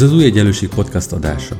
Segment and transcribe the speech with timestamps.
[0.00, 1.56] Ez az Új Egyenlőség podcast adása.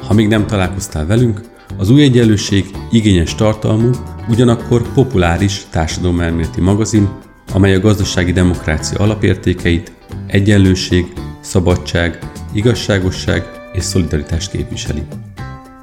[0.00, 1.40] Ha még nem találkoztál velünk,
[1.76, 3.90] az Új Egyenlőség igényes tartalmú,
[4.28, 7.08] ugyanakkor populáris társadalomelméleti magazin,
[7.52, 9.92] amely a gazdasági demokrácia alapértékeit,
[10.26, 12.18] egyenlőség, szabadság,
[12.52, 15.02] igazságosság és szolidaritást képviseli.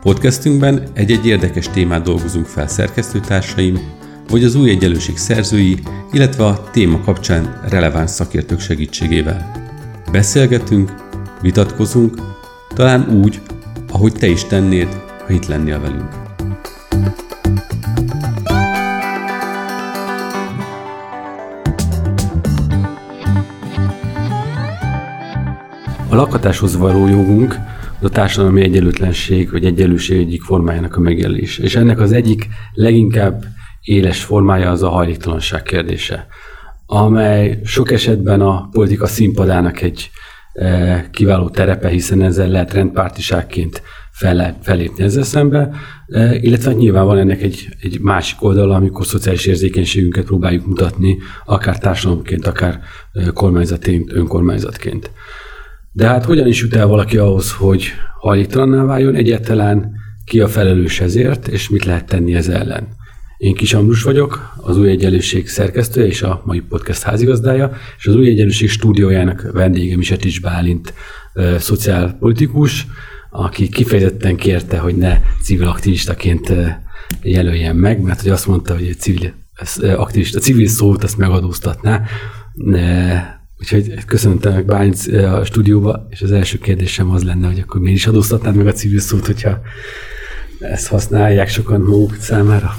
[0.01, 3.79] Podcastünkben egy-egy érdekes témát dolgozunk fel szerkesztőtársaim,
[4.29, 5.79] vagy az új egyenlőség szerzői,
[6.11, 9.51] illetve a téma kapcsán releváns szakértők segítségével.
[10.11, 11.08] Beszélgetünk,
[11.41, 12.17] vitatkozunk,
[12.73, 13.41] talán úgy,
[13.91, 14.87] ahogy te is tennéd,
[15.25, 16.09] ha itt lennél velünk.
[26.09, 27.55] A lakhatáshoz való jogunk
[27.99, 31.57] az a társadalmi egyenlőtlenség vagy egyenlőség egyik formájának a megjelölés.
[31.57, 33.43] És ennek az egyik leginkább
[33.81, 36.27] éles formája az a hajléktalanság kérdése,
[36.85, 40.09] amely sok esetben a politika színpadának egy
[41.11, 45.69] kiváló terepe, hiszen ezzel lehet rendpártiságként fel, felépni ezzel szembe,
[46.07, 51.77] e, illetve nyilván van ennek egy, egy másik oldala, amikor szociális érzékenységünket próbáljuk mutatni, akár
[51.77, 52.79] társadalomként, akár
[53.13, 55.11] e, kormányzatként, önkormányzatként.
[55.91, 57.87] De hát hogyan is jut el valaki ahhoz, hogy
[58.19, 59.91] hajléktalanná váljon egyáltalán,
[60.25, 62.87] ki a felelős ezért, és mit lehet tenni ez ellen?
[63.39, 68.15] Én Kis Ambrus vagyok, az Új Egyenlőség szerkesztője és a mai podcast házigazdája, és az
[68.15, 70.93] Új Egyenlőség stúdiójának vendége Misetics Bálint,
[71.57, 72.87] szociálpolitikus,
[73.29, 76.53] aki kifejezetten kérte, hogy ne civil aktivistaként
[77.21, 79.33] jelöljen meg, mert hogy azt mondta, hogy egy civil
[79.81, 82.03] aktivista, civil szót azt megadóztatná.
[83.59, 87.97] Úgyhogy köszöntöm meg Bálint a stúdióba, és az első kérdésem az lenne, hogy akkor miért
[87.97, 89.61] is adóztatnád meg a civil szót, hogyha
[90.59, 92.71] ezt használják sokan maguk számára?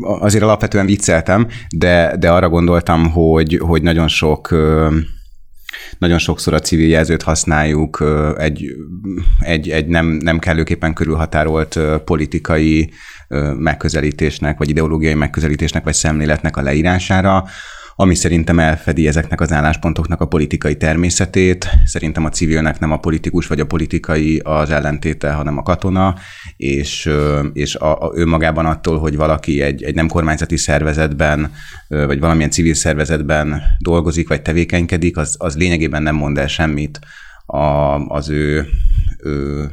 [0.00, 4.54] Azért alapvetően vicceltem, de, de arra gondoltam, hogy, hogy nagyon sok
[5.98, 8.04] nagyon sokszor a civil jelzőt használjuk
[8.38, 8.64] egy,
[9.40, 12.90] egy, egy nem, nem kellőképpen körülhatárolt politikai
[13.58, 17.44] megközelítésnek, vagy ideológiai megközelítésnek, vagy szemléletnek a leírására,
[18.00, 21.68] ami szerintem elfedi ezeknek az álláspontoknak a politikai természetét.
[21.84, 26.14] Szerintem a civilnek nem a politikus vagy a politikai az ellentéte, hanem a katona,
[26.56, 27.10] és,
[27.52, 31.52] és a, a, ő magában attól, hogy valaki egy, egy nem kormányzati szervezetben,
[31.88, 37.00] vagy valamilyen civil szervezetben dolgozik, vagy tevékenykedik, az, az lényegében nem mond el semmit
[37.46, 38.66] a, az ő,
[39.18, 39.70] ő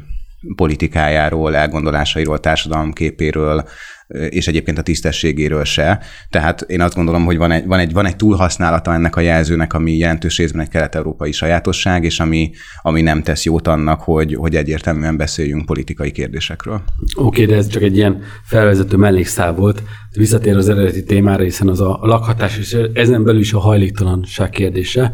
[0.54, 3.64] politikájáról, elgondolásairól, társadalomképéről,
[4.08, 6.00] és egyébként a tisztességéről se.
[6.30, 9.72] Tehát én azt gondolom, hogy van egy, van egy, van egy túlhasználata ennek a jelzőnek,
[9.72, 12.50] ami jelentős részben egy kelet-európai sajátosság, és ami,
[12.82, 16.82] ami nem tesz jót annak, hogy, hogy egyértelműen beszéljünk politikai kérdésekről.
[17.14, 19.82] Oké, okay, de ez csak egy ilyen felvezető mellékszál volt.
[20.12, 25.12] Visszatér az eredeti témára, hiszen az a lakhatás, és ezen belül is a hajléktalanság kérdése.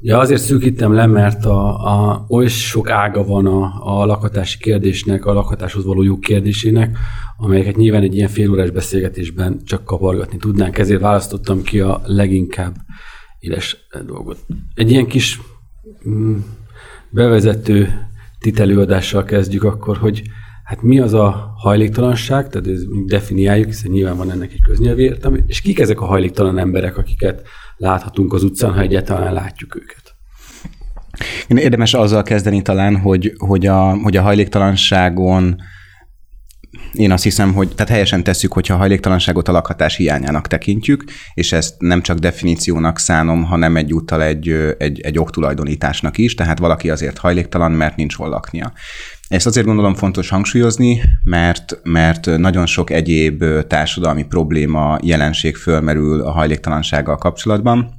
[0.00, 5.26] Ugye azért szűkítem le, mert a, a, oly sok ága van a, a lakhatási kérdésnek,
[5.26, 6.98] a lakhatáshoz való jog kérdésének,
[7.36, 12.76] amelyeket nyilván egy ilyen félórás beszélgetésben csak kapargatni tudnánk, ezért választottam ki a leginkább
[13.38, 13.76] éles
[14.06, 14.38] dolgot.
[14.74, 15.40] Egy ilyen kis
[16.08, 16.36] mm,
[17.10, 18.08] bevezető
[18.38, 20.22] titelőadással kezdjük akkor, hogy
[20.64, 25.38] hát mi az a hajléktalanság, tehát ez definiáljuk, hiszen nyilván van ennek egy köznyelvi értelme,
[25.46, 30.16] és kik ezek a hajléktalan emberek, akiket láthatunk az utcán, ha egyáltalán látjuk őket.
[31.48, 35.56] Érdemes azzal kezdeni talán, hogy, hogy, a, hogy a hajléktalanságon
[36.92, 41.52] én azt hiszem, hogy tehát helyesen tesszük, hogyha a hajléktalanságot a lakhatás hiányának tekintjük, és
[41.52, 47.18] ezt nem csak definíciónak szánom, hanem egyúttal egy, egy, egy oktulajdonításnak is, tehát valaki azért
[47.18, 48.72] hajléktalan, mert nincs hol laknia.
[49.28, 56.30] Ezt azért gondolom fontos hangsúlyozni, mert, mert nagyon sok egyéb társadalmi probléma, jelenség fölmerül a
[56.30, 57.90] hajléktalansággal kapcsolatban.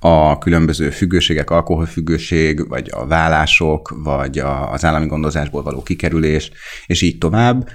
[0.00, 4.38] A különböző függőségek, alkoholfüggőség, vagy a vállások, vagy
[4.72, 6.50] az állami gondozásból való kikerülés,
[6.86, 7.68] és így tovább.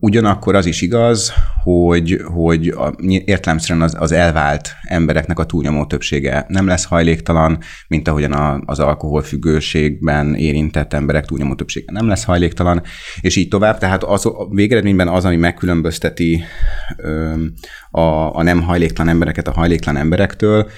[0.00, 1.32] Ugyanakkor az is igaz,
[1.62, 7.58] hogy, hogy értelemszerűen az, az elvált embereknek a túlnyomó többsége nem lesz hajléktalan,
[7.88, 12.82] mint ahogyan a, az alkoholfüggőségben érintett emberek túlnyomó többsége nem lesz hajléktalan,
[13.20, 13.78] és így tovább.
[13.78, 16.44] Tehát az, a végeredményben az, ami megkülönbözteti
[16.96, 17.34] ö,
[17.90, 20.70] a, a nem hajléktalan embereket a hajléktalan emberektől,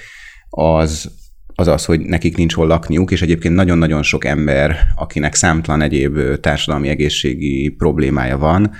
[0.49, 1.11] az,
[1.59, 6.19] az az, hogy nekik nincs hol lakniuk, és egyébként nagyon-nagyon sok ember, akinek számtalan egyéb
[6.39, 8.71] társadalmi egészségi problémája van,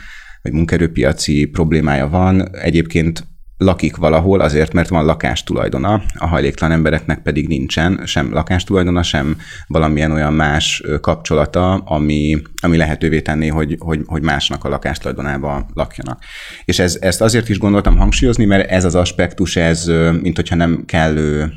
[0.41, 3.27] vagy munkerőpiaci problémája van, egyébként
[3.57, 9.37] lakik valahol azért, mert van lakástulajdona, a hajléktalan embereknek pedig nincsen sem lakástulajdona, sem
[9.67, 16.23] valamilyen olyan más kapcsolata, ami, ami lehetővé tenné, hogy, hogy, hogy másnak a lakástulajdonába lakjanak.
[16.65, 19.85] És ez, ezt azért is gondoltam hangsúlyozni, mert ez az aspektus, ez
[20.21, 21.51] mint hogyha nem kellő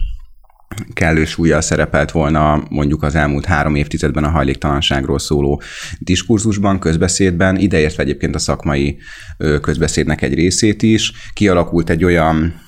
[0.92, 5.62] kellő súlyjal szerepelt volna mondjuk az elmúlt három évtizedben a hajléktalanságról szóló
[5.98, 8.98] diskurzusban, közbeszédben, ideértve egyébként a szakmai
[9.60, 11.12] közbeszédnek egy részét is.
[11.32, 12.60] Kialakult egy olyan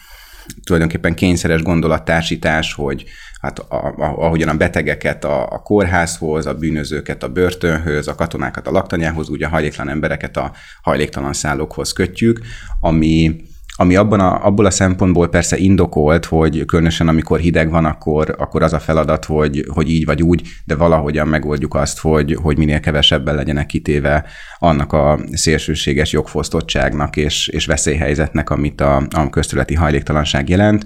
[0.64, 3.04] tulajdonképpen kényszeres gondolattársítás, hogy
[3.40, 8.66] hát a, a, ahogyan a betegeket a, a kórházhoz, a bűnözőket a börtönhöz, a katonákat
[8.66, 10.52] a laktanyához, úgy a hajléktalan embereket a
[10.82, 12.40] hajléktalan szállókhoz kötjük,
[12.80, 13.36] ami
[13.76, 18.62] ami abban a, abból a szempontból persze indokolt, hogy különösen amikor hideg van, akkor, akkor
[18.62, 22.80] az a feladat, hogy, hogy így vagy úgy, de valahogyan megoldjuk azt, hogy, hogy minél
[22.80, 24.24] kevesebben legyenek kitéve
[24.58, 30.84] annak a szélsőséges jogfosztottságnak és, és veszélyhelyzetnek, amit a, a köztületi hajléktalanság jelent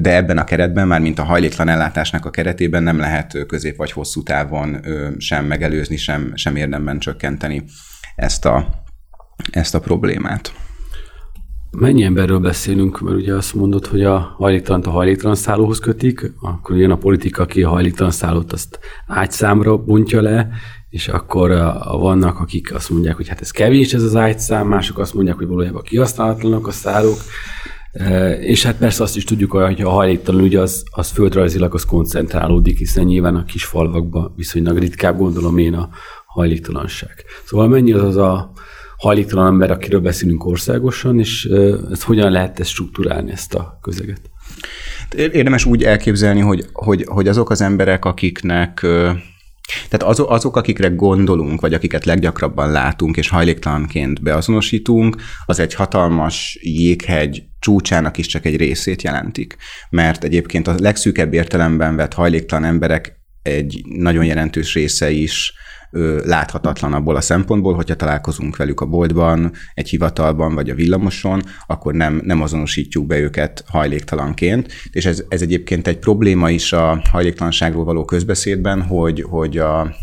[0.00, 3.92] de ebben a keretben, már mint a hajléktalan ellátásnak a keretében nem lehet közép vagy
[3.92, 4.80] hosszú távon
[5.18, 7.64] sem megelőzni, sem, sem érdemben csökkenteni
[8.16, 8.84] ezt a,
[9.50, 10.52] ezt a problémát.
[11.78, 16.76] Mennyi emberről beszélünk, mert ugye azt mondod, hogy a hajléktalant a hajléktalan szállóhoz kötik, akkor
[16.76, 20.48] jön a politika, aki a hajléktalan szállót azt ágyszámra bontja le,
[20.88, 24.98] és akkor a vannak, akik azt mondják, hogy hát ez kevés ez az ágyszám, mások
[24.98, 27.18] azt mondják, hogy valójában kihasználatlanak a szállók,
[27.92, 31.84] e, és hát persze azt is tudjuk, hogy a hajléktalan ugye az, az földrajzilag az
[31.84, 35.88] koncentrálódik, hiszen nyilván a kis falvakban viszonylag ritkább gondolom én a
[36.26, 37.24] hajléktalanság.
[37.44, 38.52] Szóval mennyi az az a
[39.00, 41.48] hajléktalan ember, akiről beszélünk országosan, és
[41.90, 44.20] ezt hogyan lehet ezt struktúrálni, ezt a közeget?
[45.16, 48.86] Érdemes úgy elképzelni, hogy, hogy, hogy azok az emberek, akiknek
[49.88, 55.16] tehát azok, azok, akikre gondolunk, vagy akiket leggyakrabban látunk, és hajléktalanként beazonosítunk,
[55.46, 59.56] az egy hatalmas jéghegy csúcsának is csak egy részét jelentik.
[59.90, 65.52] Mert egyébként a legszűkebb értelemben vett hajléktalan emberek egy nagyon jelentős része is
[66.24, 71.94] láthatatlan abból a szempontból, hogyha találkozunk velük a boltban, egy hivatalban vagy a villamoson, akkor
[71.94, 74.72] nem, nem azonosítjuk be őket hajléktalanként.
[74.90, 79.94] És ez, ez egyébként egy probléma is a hajléktalanságról való közbeszédben, hogy, hogy a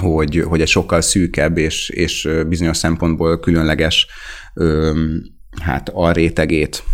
[0.00, 4.06] hogy, hogy egy sokkal szűkebb és, és bizonyos szempontból különleges
[5.62, 6.84] hát a rétegét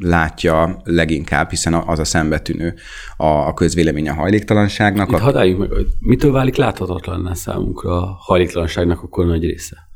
[0.00, 2.74] látja leginkább, hiszen az a szembetűnő
[3.16, 5.10] a, a közvélemény a hajléktalanságnak.
[5.10, 9.90] Itt hadd meg, mitől válik láthatatlanná számunkra a hajléktalanságnak akkor nagy része?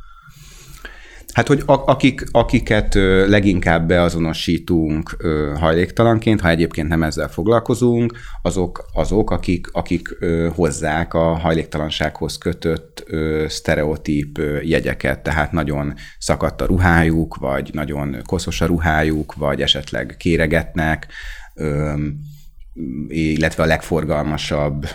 [1.36, 2.94] Hát, hogy akik, akiket
[3.28, 5.16] leginkább beazonosítunk
[5.58, 10.08] hajléktalanként, ha egyébként nem ezzel foglalkozunk, azok, azok akik, akik
[10.54, 13.04] hozzák a hajléktalansághoz kötött
[13.46, 21.06] sztereotíp jegyeket, tehát nagyon szakadt a ruhájuk, vagy nagyon koszos a ruhájuk, vagy esetleg kéregetnek,
[23.08, 24.86] illetve a legforgalmasabb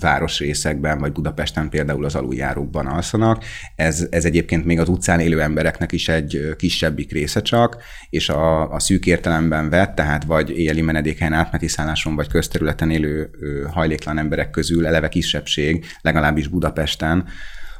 [0.00, 3.44] városrészekben, vagy Budapesten például az aluljárókban alszanak.
[3.76, 7.76] Ez, ez egyébként még az utcán élő embereknek is egy kisebbik része csak,
[8.10, 13.30] és a, a szűk értelemben vett, tehát vagy éjjeli menedékhelyen átmeti szálláson, vagy közterületen élő
[13.70, 17.24] hajléktalan emberek közül eleve kisebbség, legalábbis Budapesten,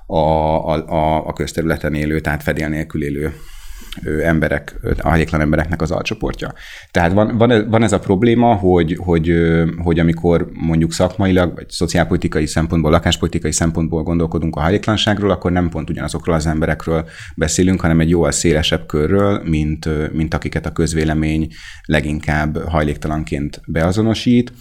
[0.07, 3.35] a, a, a közterületen élő, tehát fedél nélkül élő
[4.23, 6.53] emberek, a hajléktalan embereknek az alcsoportja.
[6.91, 9.33] Tehát van, van, van ez a probléma, hogy, hogy,
[9.83, 15.91] hogy amikor mondjuk szakmailag, vagy szociálpolitikai szempontból, lakáspolitikai szempontból gondolkodunk a hajléktalanságról, akkor nem pont
[15.91, 21.49] ugyanazokról az emberekről beszélünk, hanem egy jóval szélesebb körről, mint, mint akiket a közvélemény
[21.85, 24.53] leginkább hajléktalanként beazonosít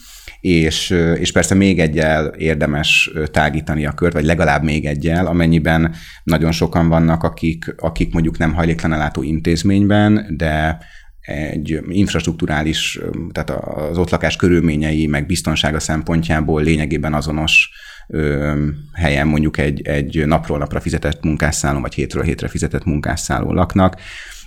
[0.46, 6.52] és, és persze még egyel érdemes tágítani a kört, vagy legalább még egyel, amennyiben nagyon
[6.52, 10.78] sokan vannak, akik, akik mondjuk nem hajléktalanellátó intézményben, de
[11.22, 13.00] egy infrastruktúrális,
[13.32, 13.50] tehát
[13.90, 17.70] az ott lakás körülményei, meg biztonsága szempontjából lényegében azonos
[18.08, 18.54] ö,
[18.94, 23.96] helyen mondjuk egy, egy napról napra fizetett munkásszállón, vagy hétről hétre fizetett munkásszállón laknak.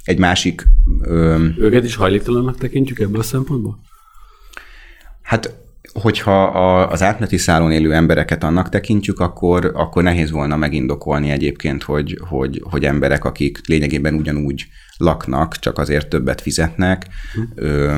[0.05, 0.67] Egy másik...
[1.01, 3.81] Ö, Őket is hajléktalannak tekintjük ebből a szempontból?
[5.23, 11.31] Hát hogyha a, az átmeneti szálon élő embereket annak tekintjük, akkor, akkor nehéz volna megindokolni
[11.31, 14.67] egyébként, hogy, hogy, hogy emberek, akik lényegében ugyanúgy
[14.97, 17.41] laknak, csak azért többet fizetnek, hm.
[17.55, 17.97] ö,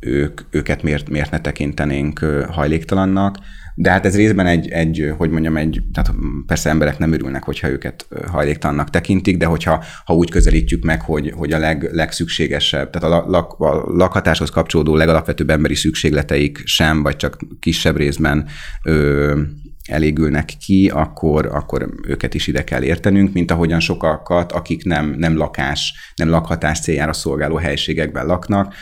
[0.00, 2.18] ők, őket miért, miért ne tekintenénk
[2.50, 3.38] hajléktalannak.
[3.74, 6.14] De hát ez részben egy, egy, hogy mondjam, egy, tehát
[6.46, 11.32] persze emberek nem örülnek, hogyha őket hajléktalannak tekintik, de hogyha ha úgy közelítjük meg, hogy,
[11.36, 17.16] hogy a leg, legszükségesebb, tehát a, lak, a lakhatáshoz kapcsolódó legalapvetőbb emberi szükségleteik sem, vagy
[17.16, 18.48] csak kisebb részben
[18.84, 19.40] ö,
[19.88, 25.36] elégülnek ki, akkor, akkor őket is ide kell értenünk, mint ahogyan sokakat, akik nem, nem
[25.36, 28.74] lakás, nem lakhatás céljára szolgáló helységekben laknak,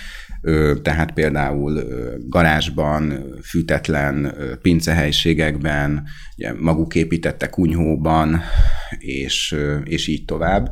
[0.83, 1.83] tehát például
[2.29, 6.03] garázsban, fűtetlen pincehelységekben,
[6.37, 8.41] ugye maguk építette kunyhóban,
[8.99, 10.71] és, és így tovább.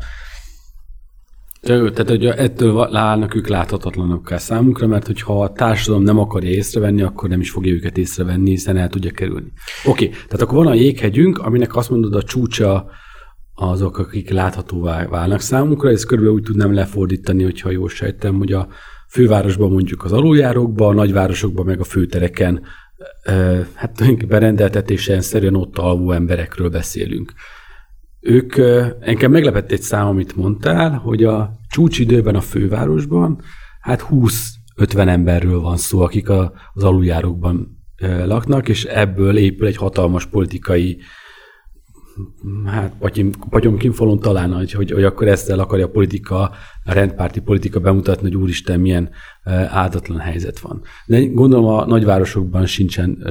[1.60, 7.28] Tehát, hogy ettől állnak ők láthatatlanokká számunkra, mert hogyha a társadalom nem akarja észrevenni, akkor
[7.28, 9.52] nem is fogja őket észrevenni, hiszen el tudja kerülni.
[9.84, 12.90] Oké, tehát akkor van a jéghegyünk, aminek azt mondod a csúcsa
[13.54, 18.68] azok, akik láthatóvá válnak számunkra, ezt körülbelül úgy tudnám lefordítani, hogyha jól sejtem, hogy a
[19.08, 22.62] fővárosban mondjuk az aluljárókban, a nagyvárosokban meg a főtereken
[23.74, 27.32] hát tulajdonképpen rendeltetésen szerűen ott alvó emberekről beszélünk.
[28.20, 28.56] Ők,
[29.00, 33.40] engem meglepett egy szám, amit mondtál, hogy a csúcsidőben a fővárosban
[33.80, 37.78] hát 20-50 emberről van szó, akik az aluljárókban
[38.24, 40.98] laknak, és ebből épül egy hatalmas politikai
[42.66, 42.94] hát
[43.50, 43.78] patyom
[44.20, 46.40] talán, hogy, hogy, hogy akkor ezzel akarja a politika,
[46.84, 49.10] a rendpárti politika bemutatni, hogy úristen, milyen
[49.68, 50.82] áldatlan helyzet van.
[51.06, 53.24] De gondolom a nagyvárosokban sincsen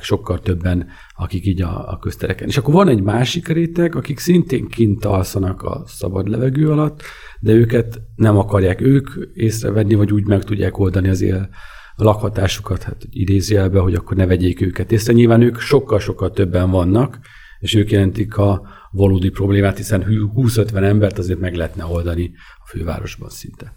[0.00, 0.86] sokkal többen,
[1.16, 2.48] akik így a, a köztereken.
[2.48, 7.02] És akkor van egy másik réteg, akik szintén kint alszanak a szabad levegő alatt,
[7.40, 11.48] de őket nem akarják ők észrevenni, vagy úgy meg tudják oldani az él
[11.96, 15.12] a lakhatásukat, hát idézjelbe, hogy akkor ne vegyék őket észre.
[15.12, 17.18] Nyilván ők sokkal-sokkal többen vannak,
[17.64, 20.04] és ők jelentik a valódi problémát, hiszen
[20.36, 22.30] 20-50 embert azért meg lehetne oldani
[22.64, 23.76] a fővárosban szinte.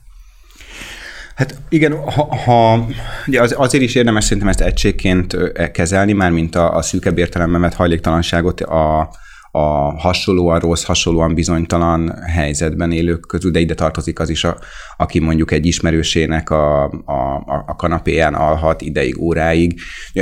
[1.36, 2.88] Hát igen, ha, ha
[3.28, 5.38] ugye az, azért is érdemes szerintem ezt egységként
[5.72, 9.10] kezelni, már mint a, a szűkebb értelemben vett hajléktalanságot a,
[9.58, 14.58] a hasonlóan rossz, hasonlóan bizonytalan helyzetben élők közül, de ide tartozik az is, a,
[14.98, 19.80] aki mondjuk egy ismerősének a, a, a kanapéján alhat ideig, óráig,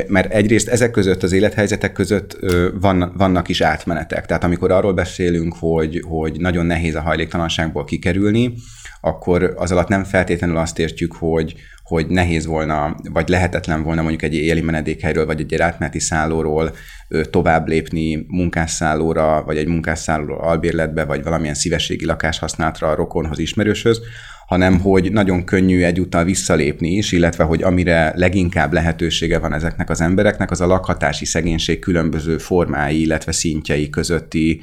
[0.08, 2.38] mert egyrészt ezek között, az élethelyzetek között
[2.80, 4.26] van, vannak is átmenetek.
[4.26, 8.54] Tehát amikor arról beszélünk, hogy, hogy nagyon nehéz a hajléktalanságból kikerülni,
[9.06, 14.22] akkor az alatt nem feltétlenül azt értjük, hogy, hogy nehéz volna, vagy lehetetlen volna mondjuk
[14.22, 16.76] egy éli menedékhelyről, vagy egy átmeneti szállóról
[17.30, 24.02] tovább lépni munkásszállóra, vagy egy munkásszállóról albérletbe, vagy valamilyen szívességi lakáshasználatra a rokonhoz, ismerőshöz,
[24.48, 30.02] hanem hogy nagyon könnyű egyúttal visszalépni is, illetve hogy amire leginkább lehetősége van ezeknek az
[30.02, 34.62] embereknek, az a lakhatási szegénység különböző formái, illetve szintjei közötti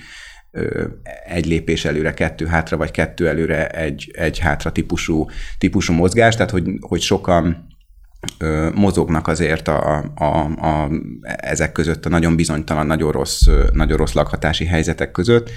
[1.25, 5.27] egy lépés előre, kettő hátra, vagy kettő előre, egy, egy hátra típusú,
[5.59, 7.67] típusú mozgás, tehát hogy, hogy sokan
[8.75, 10.91] mozognak azért a, a, a,
[11.37, 15.51] ezek között a nagyon bizonytalan, nagyon rossz, nagyon rossz lakhatási helyzetek között,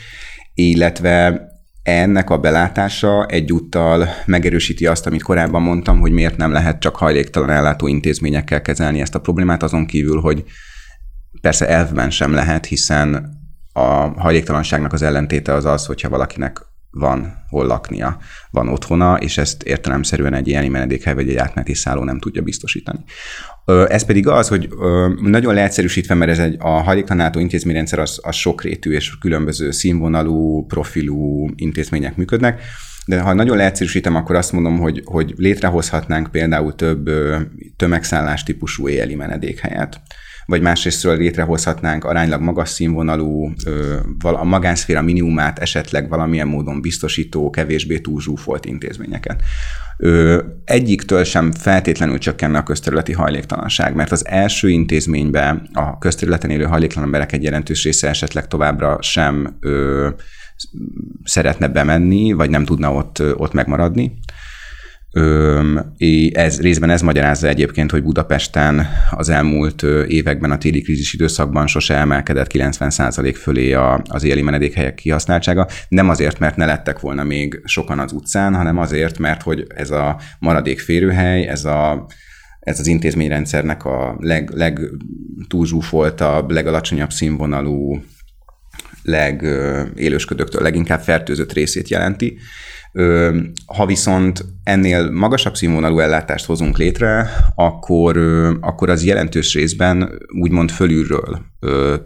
[0.54, 1.48] illetve
[1.84, 7.50] ennek a belátása egyúttal megerősíti azt, amit korábban mondtam, hogy miért nem lehet csak hajléktalan
[7.50, 10.44] ellátó intézményekkel kezelni ezt a problémát, azon kívül, hogy
[11.42, 13.35] persze elvben sem lehet, hiszen
[13.78, 18.18] a hajléktalanságnak az ellentéte az az, hogyha valakinek van hol laknia,
[18.52, 23.00] van otthona, és ezt értelemszerűen egy ilyen menedékhely vagy egy átmeneti szálló nem tudja biztosítani.
[23.88, 24.70] Ez pedig az, hogy
[25.22, 31.50] nagyon leegyszerűsítve, mert ez egy, a hajléktalanátó intézményrendszer az, az sokrétű és különböző színvonalú, profilú
[31.56, 32.62] intézmények működnek,
[33.06, 37.10] de ha nagyon leegyszerűsítem, akkor azt mondom, hogy, hogy létrehozhatnánk például több
[37.78, 40.02] tömegszállás típusú éjjeli menedékhelyet
[40.46, 43.54] vagy másrésztről létrehozhatnánk aránylag magas színvonalú,
[44.20, 49.42] a magánszféra minimumát esetleg valamilyen módon biztosító, kevésbé túlzsúfolt intézményeket.
[50.66, 57.06] Egyiktől sem feltétlenül csökkenne a közterületi hajléktalanság, mert az első intézménybe a közterületen élő hajléktalan
[57.06, 59.60] emberek egy jelentős része esetleg továbbra sem
[61.24, 64.20] szeretne bemenni, vagy nem tudna ott, ott megmaradni.
[66.32, 71.96] Ez, részben ez magyarázza egyébként, hogy Budapesten az elmúlt években a téli krízis időszakban sose
[71.96, 75.68] emelkedett 90% fölé a, az éli menedékhelyek kihasználtsága.
[75.88, 79.92] Nem azért, mert ne lettek volna még sokan az utcán, hanem azért, mert hogy ez
[79.92, 82.08] a maradék férőhely, ez a
[82.60, 88.04] ez az intézményrendszernek a leg, legtúlzsúfoltabb, legalacsonyabb színvonalú,
[89.04, 92.38] legélősködőktől leginkább fertőzött részét jelenti.
[93.66, 98.18] Ha viszont ennél magasabb színvonalú ellátást hozunk létre, akkor,
[98.62, 101.40] akkor az jelentős részben úgymond fölülről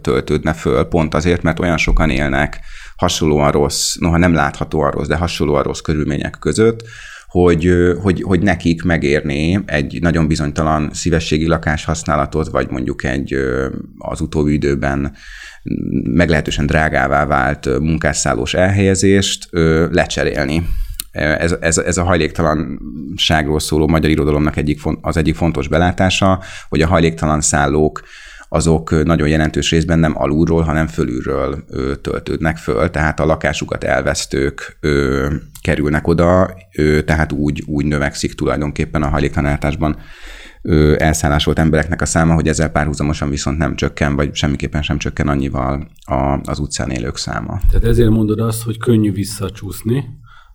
[0.00, 2.60] töltődne föl, pont azért, mert olyan sokan élnek
[2.96, 6.84] hasonlóan rossz, noha nem láthatóan rossz, de hasonlóan rossz körülmények között,
[7.30, 7.72] hogy,
[8.02, 13.34] hogy, hogy nekik megérné egy nagyon bizonytalan szívességi lakáshasználatot, vagy mondjuk egy
[13.98, 15.12] az utóbbi időben
[16.02, 19.48] meglehetősen drágává vált munkásszállós elhelyezést
[19.90, 20.66] lecserélni.
[21.10, 26.86] Ez, ez, ez a hajléktalanságról szóló magyar irodalomnak egyik, az egyik fontos belátása, hogy a
[26.86, 28.02] hajléktalan szállók
[28.52, 34.76] azok nagyon jelentős részben nem alulról, hanem fölülről ö, töltődnek föl, tehát a lakásukat elvesztők
[34.80, 35.26] ö,
[35.62, 39.96] kerülnek oda, ö, tehát úgy, úgy növekszik tulajdonképpen a hajléktalanátásban
[40.96, 45.90] elszállásolt embereknek a száma, hogy ezzel párhuzamosan viszont nem csökken, vagy semmiképpen sem csökken annyival
[46.04, 47.60] a, az utcán élők száma.
[47.70, 50.04] Tehát ezért mondod azt, hogy könnyű visszacsúszni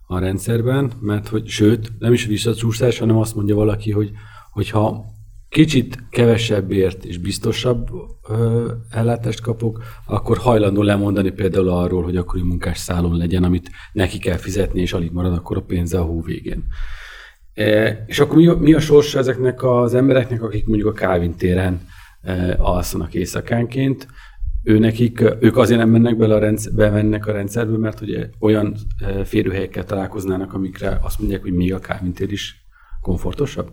[0.07, 4.11] a rendszerben, mert hogy sőt, nem is visszacsúszás, hanem azt mondja valaki, hogy
[4.51, 5.05] hogyha
[5.55, 7.89] kicsit kevesebbért és biztosabb
[8.29, 14.17] ö, ellátást kapok, akkor hajlandó lemondani például arról, hogy akkori munkás szálon legyen, amit neki
[14.17, 16.63] kell fizetni, és alig marad akkor a pénze a hó végén.
[17.53, 21.81] E, és akkor mi, mi a sorsa ezeknek az embereknek, akik mondjuk a Kávin téren
[22.21, 24.07] e, alszanak éjszakánként,
[24.63, 28.75] ő nekik, ők azért nem mennek bele a rendszer, bemennek a rendszerbe, mert ugye olyan
[28.97, 32.65] e, férőhelyekkel találkoznának, amikre azt mondják, hogy még a Kávin tér is
[33.01, 33.71] komfortosabb?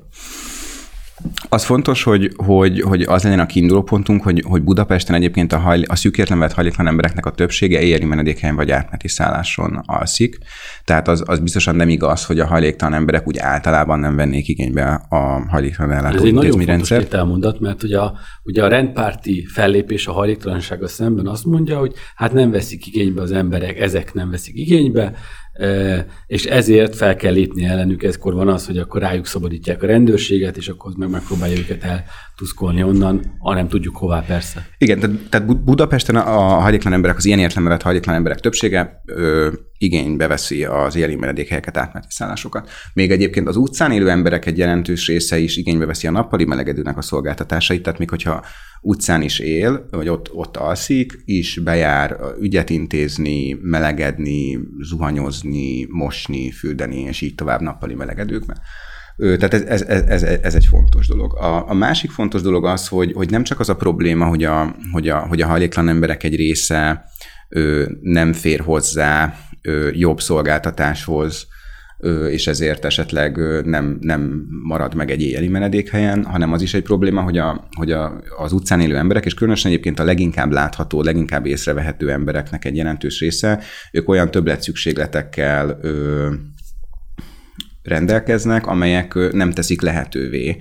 [1.48, 5.58] Az fontos, hogy, hogy, hogy az legyen a kiinduló pontunk, hogy, hogy Budapesten egyébként a,
[5.58, 10.38] hajl, a szűkértlen vett hajléktalan embereknek a többsége éjjeli menedékhelyen vagy átmeneti szálláson alszik.
[10.84, 15.06] Tehát az, az biztosan nem igaz, hogy a hajléktalan emberek úgy általában nem vennék igénybe
[15.08, 15.16] a
[15.48, 20.12] hajléktalan ellátó Ez egy nagyon fontos elmondat, mert ugye a, ugye a rendpárti fellépés a
[20.12, 25.12] hajléktalansága szemben azt mondja, hogy hát nem veszik igénybe az emberek, ezek nem veszik igénybe,
[26.26, 30.56] és ezért fel kell lépni ellenük, ezkor van az, hogy akkor rájuk szabadítják a rendőrséget,
[30.56, 34.66] és akkor meg megpróbálja őket eltuszkolni onnan, ha nem tudjuk hová persze.
[34.78, 40.26] Igen, tehát, tehát Budapesten a hajléktalan emberek, az ilyen értelemben vett emberek többsége ö, igénybe
[40.26, 42.70] veszi az éli menedékhelyeket, átmeneti szállásokat.
[42.94, 46.96] Még egyébként az utcán élő emberek egy jelentős része is igénybe veszi a nappali melegedőnek
[46.96, 48.44] a szolgáltatásait, tehát még hogyha
[48.80, 55.51] utcán is él, vagy ott, ott alszik, is bejár ügyet intézni, melegedni, zuhanyozni,
[55.88, 58.56] mosni, fürdeni, és így tovább nappali melegedőkben.
[59.16, 61.34] Tehát ez, ez, ez, ez egy fontos dolog.
[61.36, 64.76] A, a másik fontos dolog az, hogy, hogy nem csak az a probléma, hogy a,
[64.92, 67.04] hogy a, hogy a hajléktalan emberek egy része
[67.48, 71.46] ö, nem fér hozzá ö, jobb szolgáltatáshoz,
[72.30, 77.20] és ezért esetleg nem, nem marad meg egy éjjeli menedékhelyen, hanem az is egy probléma,
[77.20, 81.46] hogy, a, hogy a, az utcán élő emberek, és különösen egyébként a leginkább látható, leginkább
[81.46, 85.80] észrevehető embereknek egy jelentős része, ők olyan többlet szükségletekkel
[87.82, 90.58] rendelkeznek, amelyek nem teszik lehetővé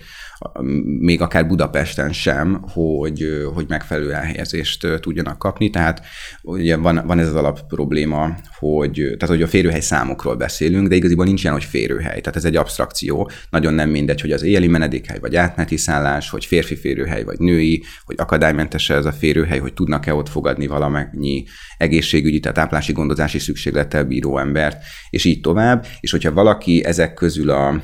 [0.99, 5.69] még akár Budapesten sem, hogy, hogy megfelelő elhelyezést tudjanak kapni.
[5.69, 6.01] Tehát
[6.41, 10.95] ugye van, van ez az alap probléma, hogy, tehát, hogy a férőhely számokról beszélünk, de
[10.95, 12.21] igaziból nincs ilyen, hogy férőhely.
[12.21, 13.32] Tehát ez egy abstrakció.
[13.49, 17.84] Nagyon nem mindegy, hogy az éjjeli menedékhely, vagy átmeneti szállás, hogy férfi férőhely, vagy női,
[18.06, 21.43] hogy akadálymentes ez a férőhely, hogy tudnak-e ott fogadni valamennyi
[21.77, 25.86] egészségügyi, tehát táplási gondozási szükséglettel bíró embert, és így tovább.
[25.99, 27.82] És hogyha valaki ezek közül a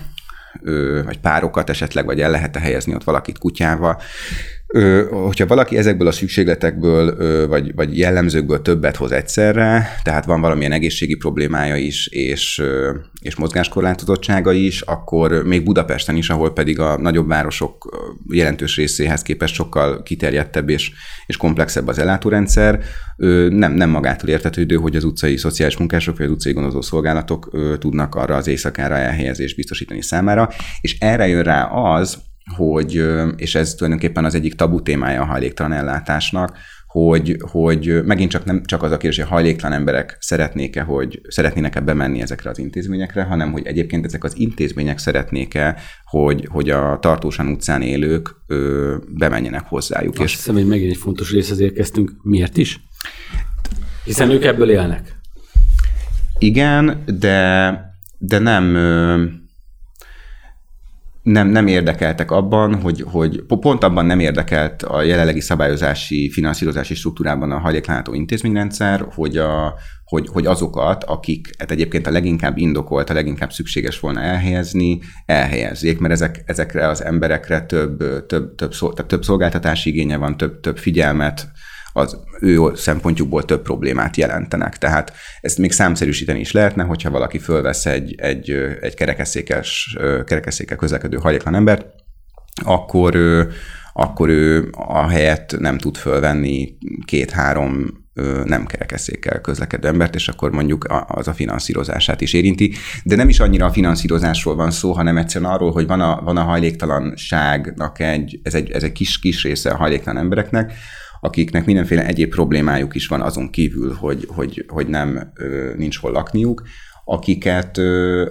[1.05, 4.01] vagy párokat esetleg, vagy el lehet -e helyezni ott valakit kutyával,
[5.09, 11.15] hogyha valaki ezekből a szükségletekből vagy, vagy jellemzőkből többet hoz egyszerre, tehát van valamilyen egészségi
[11.15, 12.63] problémája is, és,
[13.21, 17.99] és mozgáskorlátozottsága is, akkor még Budapesten is, ahol pedig a nagyobb városok
[18.29, 20.91] jelentős részéhez képest sokkal kiterjedtebb és,
[21.25, 22.79] és komplexebb az ellátórendszer,
[23.49, 27.49] nem, nem magától értetődő, hogy az utcai szociális munkások vagy az utcai gondozó szolgálatok
[27.79, 30.49] tudnak arra az éjszakára elhelyezést biztosítani számára,
[30.81, 32.17] és erre jön rá az,
[32.55, 33.05] hogy,
[33.35, 36.57] és ez tulajdonképpen az egyik tabu témája a hajléktalan ellátásnak,
[36.87, 41.21] hogy, hogy megint csak nem csak az a kérdés, hogy a hajléktalan emberek szeretnék-e, hogy
[41.27, 46.97] szeretnének-e bemenni ezekre az intézményekre, hanem hogy egyébként ezek az intézmények szeretnék-e, hogy, hogy a
[47.01, 50.13] tartósan utcán élők ö, bemenjenek hozzájuk.
[50.13, 52.11] Azt és hiszem, hogy megint egy fontos részhez érkeztünk.
[52.21, 52.79] Miért is?
[54.03, 55.15] Hiszen ők ebből élnek.
[56.39, 57.79] Igen, de,
[58.17, 58.75] de nem
[61.27, 67.51] nem, nem érdekeltek abban, hogy, hogy pont abban nem érdekelt a jelenlegi szabályozási, finanszírozási struktúrában
[67.51, 73.13] a hajléklátó intézményrendszer, hogy, a, hogy, hogy azokat, akik hát egyébként a leginkább indokolt, a
[73.13, 79.23] leginkább szükséges volna elhelyezni, elhelyezzék, mert ezek, ezekre az emberekre több, több, több, szol, több
[79.23, 81.47] szolgáltatási igénye van, több, több figyelmet
[81.97, 84.77] az ő szempontjukból több problémát jelentenek.
[84.77, 88.49] Tehát ezt még számszerűsíteni is lehetne, hogyha valaki fölvesz egy, egy,
[88.81, 91.85] egy kerekeszékes, kerekeszékkel közlekedő hajléklan embert,
[92.63, 93.51] akkor ő,
[93.93, 98.05] akkor ő a helyet nem tud fölvenni két-három
[98.43, 102.73] nem kerekeszékkel közlekedő embert, és akkor mondjuk az a finanszírozását is érinti.
[103.03, 106.37] De nem is annyira a finanszírozásról van szó, hanem egyszerűen arról, hogy van a, van
[106.37, 110.73] a hajléktalanságnak egy, ez egy, ez egy kis, kis része a hajléktalan embereknek,
[111.19, 115.31] akiknek mindenféle egyéb problémájuk is van azon kívül, hogy, hogy, hogy nem
[115.75, 116.63] nincs hol lakniuk,
[117.09, 117.77] akiket,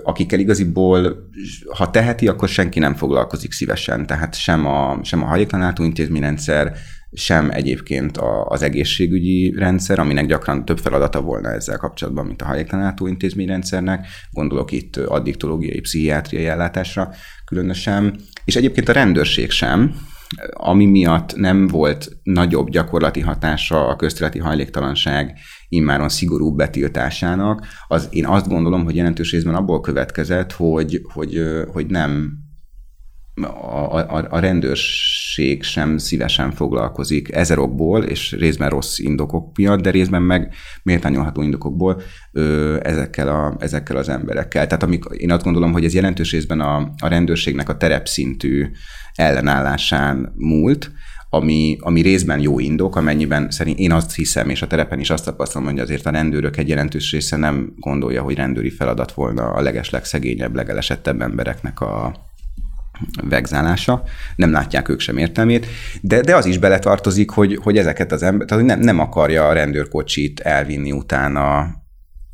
[0.03, 1.29] akikkel igaziból,
[1.75, 4.07] ha teheti, akkor senki nem foglalkozik szívesen.
[4.07, 6.73] Tehát sem a, sem a hajléktalanátó intézményrendszer,
[7.13, 13.07] sem egyébként az egészségügyi rendszer, aminek gyakran több feladata volna ezzel kapcsolatban, mint a hajléktalanátó
[13.07, 14.07] intézményrendszernek.
[14.31, 17.11] Gondolok itt addiktológiai, pszichiátriai ellátásra
[17.45, 18.21] különösen.
[18.45, 19.95] És egyébként a rendőrség sem,
[20.53, 28.27] ami miatt nem volt nagyobb gyakorlati hatása a közterületi hajléktalanság immáron szigorú betiltásának, az én
[28.27, 32.45] azt gondolom, hogy jelentős részben abból következett, hogy, hogy, hogy nem
[33.45, 39.91] a, a, a rendőrség sem szívesen foglalkozik ezer okból, és részben rossz indokok miatt, de
[39.91, 44.67] részben meg méltányolható indokokból ö, ezekkel, a, ezekkel az emberekkel.
[44.67, 48.71] Tehát amik, én azt gondolom, hogy ez jelentős részben a, a rendőrségnek a terepszintű
[49.15, 50.91] ellenállásán múlt,
[51.31, 55.25] ami, ami részben jó indok, amennyiben szerint én azt hiszem, és a terepen is azt
[55.25, 59.61] tapasztalom, hogy azért a rendőrök egy jelentős része nem gondolja, hogy rendőri feladat volna a
[59.61, 62.15] legeslegszegényebb, legelesettebb embereknek a,
[63.23, 64.03] vegzálása,
[64.37, 65.67] nem látják ők sem értelmét,
[66.01, 69.49] de, de az is beletartozik, hogy, hogy ezeket az ember, tehát hogy nem, nem akarja
[69.49, 71.75] a rendőrkocsit elvinni utána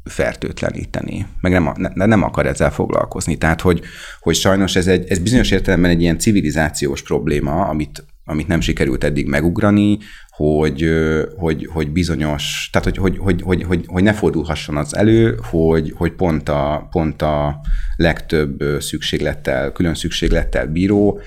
[0.04, 3.36] fertőtleníteni, meg nem, ne, nem akar ezzel foglalkozni.
[3.36, 3.80] Tehát, hogy,
[4.20, 9.04] hogy sajnos ez, egy, ez bizonyos értelemben egy ilyen civilizációs probléma, amit, amit nem sikerült
[9.04, 10.90] eddig megugrani, hogy,
[11.36, 15.92] hogy, hogy bizonyos, tehát hogy, hogy, hogy, hogy, hogy, hogy ne fordulhasson az elő, hogy,
[15.96, 17.60] hogy pont, a, pont a
[17.96, 21.20] legtöbb szükséglettel, külön szükséglettel bíró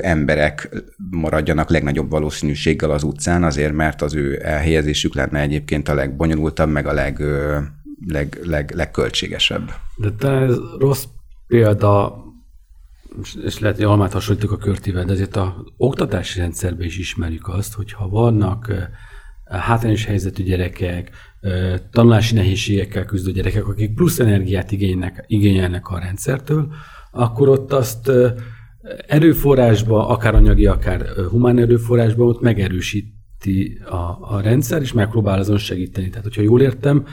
[0.00, 6.70] emberek maradjanak legnagyobb valószínűséggel az utcán, azért mert az ő elhelyezésük lenne egyébként a legbonyolultabb,
[6.70, 7.22] meg a leg,
[8.06, 9.70] leg, leg, legköltségesebb.
[9.96, 11.04] De te ez rossz
[11.46, 12.24] példa
[13.44, 17.74] és lehet, hogy almát hasonlítok a körtivel, de azért a oktatási rendszerben is ismerjük azt,
[17.74, 18.72] hogy ha vannak
[19.44, 21.10] hátrányos helyzetű gyerekek,
[21.90, 26.72] tanulási nehézségekkel küzdő gyerekek, akik plusz energiát igényelnek, igényelnek a rendszertől,
[27.10, 28.10] akkor ott azt
[29.06, 36.08] erőforrásba, akár anyagi, akár humán erőforrásba ott megerősíti a, a rendszer, és megpróbál azon segíteni.
[36.08, 37.04] Tehát, hogyha jól értem,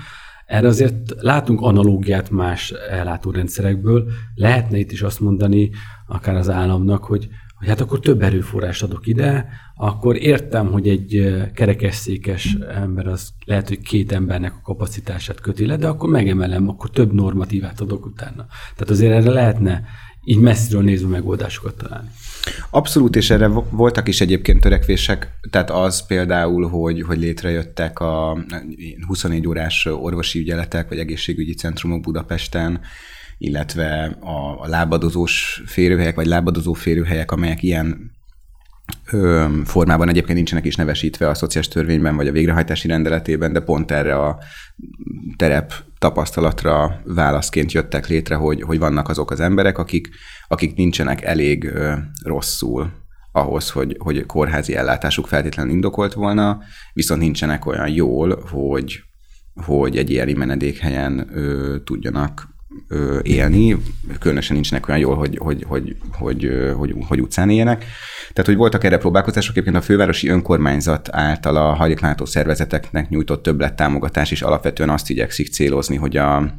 [0.54, 4.08] erre azért látunk analógiát más ellátórendszerekből.
[4.36, 5.70] Lehetne itt is azt mondani,
[6.08, 11.34] akár az államnak, hogy, hogy hát akkor több erőforrást adok ide, akkor értem, hogy egy
[11.54, 16.90] kerekesszékes ember az lehet, hogy két embernek a kapacitását köti le, de akkor megemelem, akkor
[16.90, 18.46] több normatívát adok utána.
[18.76, 19.84] Tehát azért erre lehetne
[20.26, 22.10] így messziről nézve megoldásokat találni.
[22.70, 28.38] Abszolút, és erre voltak is egyébként törekvések, tehát az például, hogy, hogy létrejöttek a
[29.08, 32.80] 24 órás orvosi ügyeletek, vagy egészségügyi centrumok Budapesten,
[33.38, 38.12] illetve a, a lábadozós férőhelyek, vagy lábadozó férőhelyek, amelyek ilyen
[39.64, 44.16] formában egyébként nincsenek is nevesítve a szociális törvényben, vagy a végrehajtási rendeletében, de pont erre
[44.16, 44.38] a
[45.38, 50.10] terep tapasztalatra válaszként jöttek létre, hogy, hogy vannak azok az emberek, akik,
[50.48, 51.72] akik nincsenek elég
[52.24, 52.92] rosszul
[53.32, 56.62] ahhoz, hogy, hogy kórházi ellátásuk feltétlenül indokolt volna,
[56.94, 59.04] viszont nincsenek olyan jól, hogy,
[59.66, 62.53] hogy egy ilyen menedékhelyen ö, tudjanak
[63.22, 63.78] élni,
[64.20, 67.86] különösen nincsenek olyan jól, hogy, hogy, hogy, hogy, hogy, hogy utcán éljenek.
[68.34, 73.76] Tehát, hogy voltak erre próbálkozások, egyébként a fővárosi önkormányzat által a hajléklátó szervezeteknek nyújtott többlet
[73.76, 76.56] támogatás is alapvetően azt igyekszik célozni, hogy a,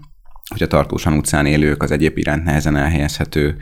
[0.51, 3.57] hogy a tartósan utcán élők az egyéb iránt nehezen elhelyezhető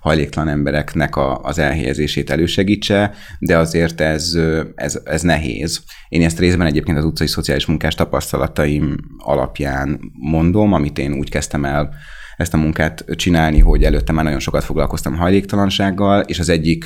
[0.00, 4.38] hajléktalan embereknek a, az elhelyezését elősegítse, de azért ez,
[4.74, 5.82] ez, ez nehéz.
[6.08, 11.64] Én ezt részben egyébként az utcai szociális munkás tapasztalataim alapján mondom, amit én úgy kezdtem
[11.64, 11.94] el
[12.36, 16.84] ezt a munkát csinálni, hogy előtte már nagyon sokat foglalkoztam hajléktalansággal, és az egyik,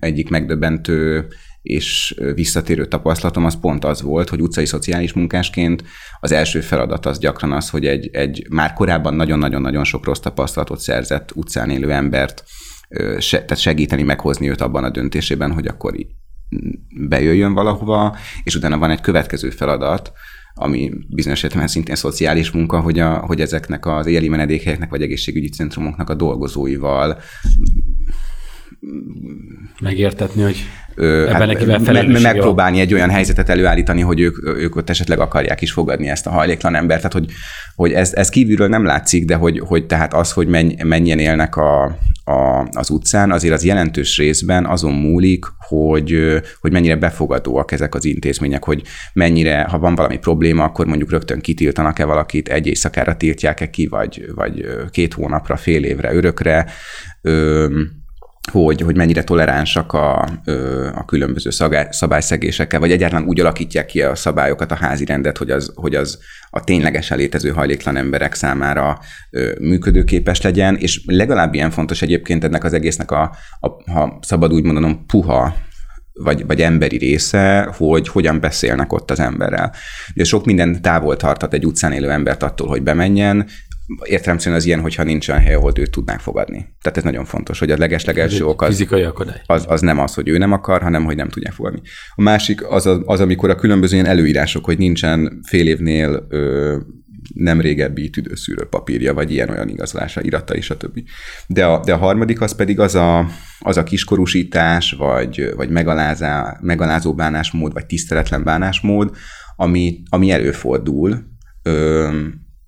[0.00, 1.26] egyik megdöbbentő
[1.64, 5.84] és visszatérő tapasztalatom az pont az volt, hogy utcai szociális munkásként
[6.20, 10.80] az első feladat az gyakran az, hogy egy, egy már korábban nagyon-nagyon-nagyon sok rossz tapasztalatot
[10.80, 12.44] szerzett utcán élő embert
[13.18, 15.94] se, tehát segíteni, meghozni őt abban a döntésében, hogy akkor
[17.08, 20.12] bejöjjön valahova, és utána van egy következő feladat,
[20.54, 25.48] ami bizonyos értelemben szintén szociális munka, hogy, a, hogy ezeknek az éli menedékhelyeknek vagy egészségügyi
[25.48, 27.18] centrumoknak a dolgozóival
[29.80, 30.56] megértetni, hogy
[30.94, 35.60] ö, ebben hát, neki megpróbálni egy olyan helyzetet előállítani, hogy ők, ők ott esetleg akarják
[35.60, 36.98] is fogadni ezt a hajléktalan embert.
[36.98, 37.26] Tehát, hogy,
[37.74, 41.56] hogy ez, ez kívülről nem látszik, de hogy, hogy tehát az, hogy menny, mennyien élnek
[41.56, 47.94] a, a, az utcán, azért az jelentős részben azon múlik, hogy, hogy mennyire befogadóak ezek
[47.94, 53.16] az intézmények, hogy mennyire, ha van valami probléma, akkor mondjuk rögtön kitiltanak-e valakit, egy éjszakára
[53.16, 56.66] tiltják-e ki, vagy, vagy két hónapra, fél évre, örökre.
[57.22, 57.66] Ö,
[58.52, 60.28] hogy, hogy mennyire toleránsak a,
[60.94, 61.50] a különböző
[61.90, 66.18] szabályszegésekkel, vagy egyáltalán úgy alakítják ki a szabályokat, a házi rendet, hogy az, hogy az
[66.50, 68.98] a ténylegesen létező hajléktalan emberek számára
[69.60, 74.64] működőképes legyen, és legalább ilyen fontos egyébként ennek az egésznek a, a ha szabad úgy
[74.64, 75.54] mondanom, puha
[76.12, 79.72] vagy, vagy emberi része, hogy hogyan beszélnek ott az emberrel.
[80.14, 83.46] Ugye sok minden távol tartat egy utcán élő embert attól, hogy bemenjen,
[84.02, 86.66] értelemszerűen az ilyen, hogyha nincs olyan hely, ahol őt tudnák fogadni.
[86.82, 89.40] Tehát ez nagyon fontos, hogy a legeslegelső ok az, Fizikai akadály.
[89.46, 91.80] az, az nem az, hogy ő nem akar, hanem hogy nem tudják fogadni.
[92.14, 96.76] A másik az, az, az amikor a különböző ilyen előírások, hogy nincsen fél évnél ö,
[97.34, 101.04] nem régebbi tüdőszűrő papírja, vagy ilyen-olyan igazolása, irata és a többi.
[101.46, 103.26] De a, de a harmadik az pedig az a,
[103.58, 109.16] az a kiskorúsítás, vagy, vagy megalázá, megalázó bánásmód, vagy tiszteletlen bánásmód,
[109.56, 111.24] ami, ami előfordul.
[111.62, 112.08] Ö,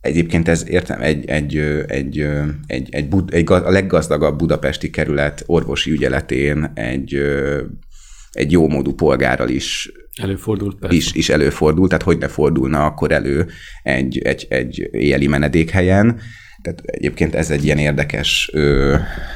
[0.06, 2.26] Egyébként ez értem, egy, egy, egy,
[2.66, 7.20] egy, egy, bud, egy, a leggazdagabb budapesti kerület orvosi ügyeletén egy,
[8.32, 9.90] egy jó módú polgárral is
[10.22, 10.96] Előfordult persze.
[10.96, 13.46] Is, is előfordul, tehát hogy ne fordulna akkor elő
[13.82, 16.20] egy, egy, egy éjjeli menedékhelyen.
[16.66, 18.52] Tehát egyébként ez egy ilyen érdekes,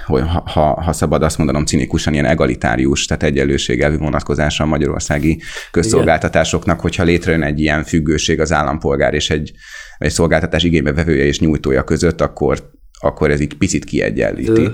[0.07, 6.81] hogy ha, ha, szabad azt mondanom cinikusan, ilyen egalitárius, tehát egyenlőségelvű vonatkozása a magyarországi közszolgáltatásoknak,
[6.81, 9.53] hogyha létrejön egy ilyen függőség az állampolgár és egy,
[9.99, 14.69] egy szolgáltatás igénybevevője és nyújtója között, akkor akkor ez így picit kiegyenlíti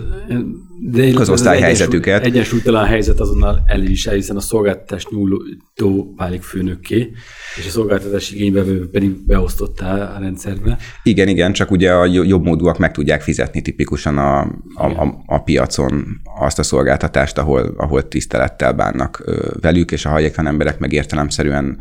[0.79, 2.25] de az osztályhelyzetüket.
[2.25, 7.11] Egyensúlytalan helyzet azonnal el is el, hiszen a szolgáltatás nyújtó válik főnökké,
[7.59, 10.79] és a szolgáltatás igénybevő pedig beosztottá a rendszerbe.
[11.03, 14.41] Igen, igen, csak ugye a jobb módúak meg tudják fizetni tipikusan a,
[14.75, 16.05] a, a, a piacon
[16.41, 19.25] azt a szolgáltatást, ahol, ahol tisztelettel bánnak
[19.61, 21.79] velük, és a hajléktalan emberek meg értelemszerűen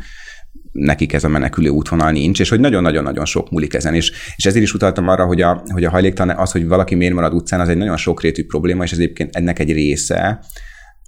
[0.76, 3.94] nekik ez a menekülő útvonal nincs, és hogy nagyon-nagyon-nagyon sok múlik ezen.
[3.94, 7.14] És, és ezért is utaltam arra, hogy a, hogy a hajléktalan, az, hogy valaki miért
[7.14, 10.40] marad utcán, az egy nagyon sokrétű probléma, és ez egyébként ennek egy része,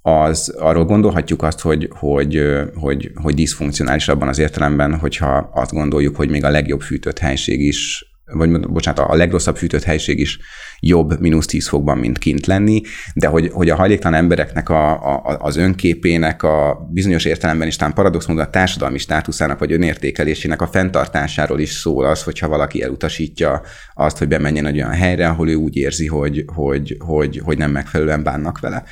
[0.01, 2.43] az arról gondolhatjuk azt, hogy, hogy,
[2.75, 7.61] hogy, hogy diszfunkcionális abban az értelemben, hogyha azt gondoljuk, hogy még a legjobb fűtött helység
[7.61, 10.39] is vagy bocsánat, a legrosszabb fűtött helység is
[10.79, 12.81] jobb mínusz 10 fokban, mint kint lenni,
[13.13, 17.93] de hogy, hogy a hajléktalan embereknek a, a, az önképének a bizonyos értelemben is talán
[17.93, 23.61] paradox módon a társadalmi státuszának vagy önértékelésének a fenntartásáról is szól az, hogyha valaki elutasítja
[23.93, 27.71] azt, hogy bemenjen egy olyan helyre, ahol ő úgy érzi, hogy, hogy, hogy, hogy nem
[27.71, 28.83] megfelelően bánnak vele.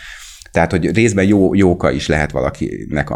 [0.51, 3.09] Tehát, hogy részben jó, jóka is lehet valakinek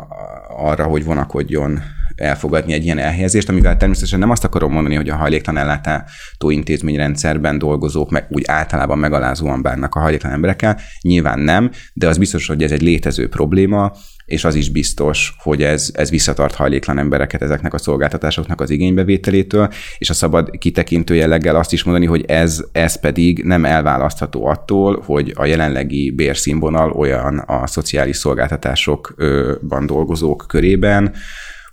[0.57, 1.79] arra, hogy vonakodjon
[2.15, 7.58] elfogadni egy ilyen elhelyezést, amivel természetesen nem azt akarom mondani, hogy a hajléktalan ellátó intézményrendszerben
[7.58, 10.80] dolgozók meg úgy általában megalázóan bánnak a hajléktalan emberekkel.
[11.02, 13.91] Nyilván nem, de az biztos, hogy ez egy létező probléma,
[14.32, 19.69] és az is biztos, hogy ez, ez visszatart hajléklan embereket ezeknek a szolgáltatásoknak az igénybevételétől,
[19.97, 25.04] és a szabad kitekintő jelleggel azt is mondani, hogy ez, ez pedig nem elválasztható attól,
[25.06, 31.13] hogy a jelenlegi bérszínvonal olyan a szociális szolgáltatásokban dolgozók körében,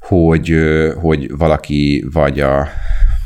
[0.09, 0.55] hogy,
[1.01, 2.69] hogy valaki vagy a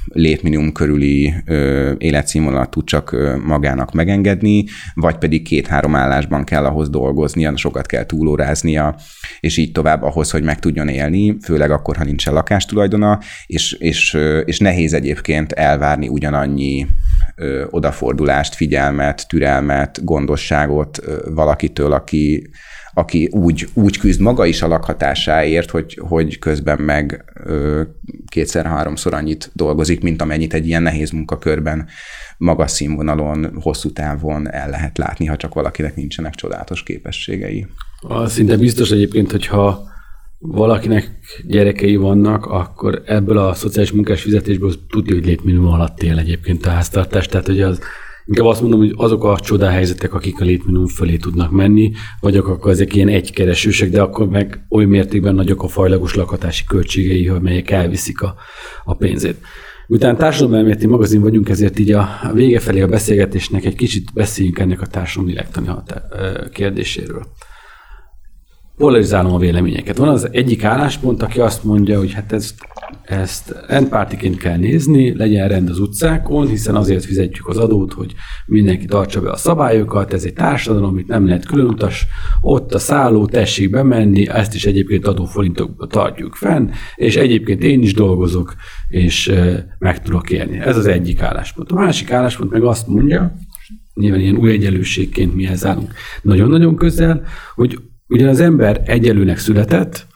[0.05, 4.65] létminimum körüli ö, életszínvonalat tud csak magának megengedni,
[4.95, 8.97] vagy pedig két-három állásban kell ahhoz dolgoznia, sokat kell túlóráznia,
[9.41, 14.19] és így tovább ahhoz, hogy meg tudjon élni, főleg akkor, ha nincsen lakástulajdona, és, és,
[14.45, 16.87] és nehéz egyébként elvárni ugyanannyi
[17.71, 20.99] odafordulást, figyelmet, türelmet, gondosságot
[21.35, 22.51] valakitől, aki
[22.95, 27.25] aki úgy, úgy küzd maga is a lakhatásáért, hogy, hogy közben meg
[28.27, 31.89] kétszer-háromszor annyit dolgozik, mint amennyit egy ilyen nehéz munkakörben
[32.39, 37.67] magas színvonalon, hosszú távon el lehet látni, ha csak valakinek nincsenek csodálatos képességei.
[38.27, 39.91] Szinte biztos egyébként, hogyha
[40.39, 41.11] valakinek
[41.47, 46.71] gyerekei vannak, akkor ebből a szociális munkás fizetésből tudja, hogy létminimum alatt él egyébként a
[46.71, 47.27] háztartás.
[47.27, 47.81] Tehát, hogy az
[48.25, 52.71] Inkább azt mondom, hogy azok a csodahelyzetek, akik a létminimum fölé tudnak menni, vagy akkor
[52.71, 58.21] ezek ilyen egykeresősek, de akkor meg oly mértékben nagyok a fajlagos lakhatási költségei, amelyek elviszik
[58.21, 58.35] a,
[58.85, 59.37] a pénzét.
[59.89, 64.81] Utána társadalomelméleti magazin vagyunk, ezért így a vége felé a beszélgetésnek egy kicsit beszéljünk ennek
[64.81, 65.35] a társadalmi
[66.53, 67.27] kérdéséről
[68.83, 69.97] polarizálom a véleményeket.
[69.97, 72.55] Van az egyik álláspont, aki azt mondja, hogy hát ezt,
[73.05, 78.13] ezt rendpártiként kell nézni, legyen rend az utcákon, hiszen azért fizetjük az adót, hogy
[78.47, 82.07] mindenki tartsa be a szabályokat, ez egy társadalom, itt nem lehet különutas,
[82.41, 87.95] ott a szálló, tessék bemenni, ezt is egyébként adóforintokba tartjuk fenn, és egyébként én is
[87.95, 88.55] dolgozok,
[88.89, 89.33] és
[89.79, 90.59] meg tudok élni.
[90.59, 91.71] Ez az egyik álláspont.
[91.71, 93.35] A másik álláspont meg azt mondja,
[93.95, 95.93] nyilván ilyen új egyenlőségként mihez állunk
[96.23, 97.23] nagyon-nagyon közel,
[97.55, 97.79] hogy
[98.13, 100.07] Ugyan az ember egyelőnek született,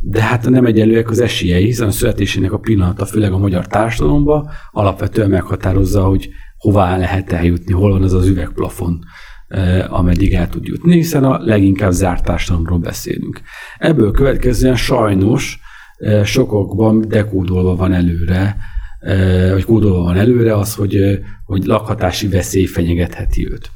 [0.00, 4.48] de hát nem egyenlőek az esélyei, hiszen a születésének a pillanata, főleg a magyar társadalomban
[4.72, 9.04] alapvetően meghatározza, hogy hová lehet eljutni, hol van az az üvegplafon,
[9.48, 13.40] eh, ameddig el tud jutni, hiszen a leginkább zárt társadalomról beszélünk.
[13.78, 15.58] Ebből következően sajnos
[15.96, 18.56] eh, sokokban dekódolva van előre,
[18.98, 23.70] eh, vagy kódolva van előre az, hogy, hogy lakhatási veszély fenyegetheti őt.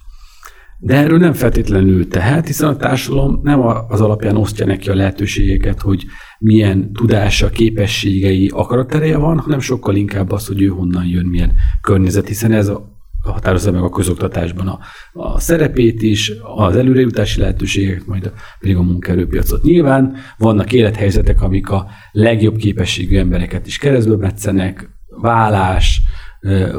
[0.78, 5.80] De erről nem feltétlenül tehet, hiszen a társadalom nem az alapján osztja neki a lehetőségeket,
[5.80, 6.04] hogy
[6.38, 12.28] milyen tudása, képességei, akaratereje van, hanem sokkal inkább az, hogy ő honnan jön, milyen környezet,
[12.28, 12.94] hiszen ez a
[13.32, 14.78] határozza meg a közoktatásban a,
[15.12, 19.62] a szerepét is, az előrejutási lehetőségeket, majd a, pedig a munkaerőpiacot.
[19.62, 26.00] Nyilván vannak élethelyzetek, amik a legjobb képességű embereket is keresztbe metszenek, vállás,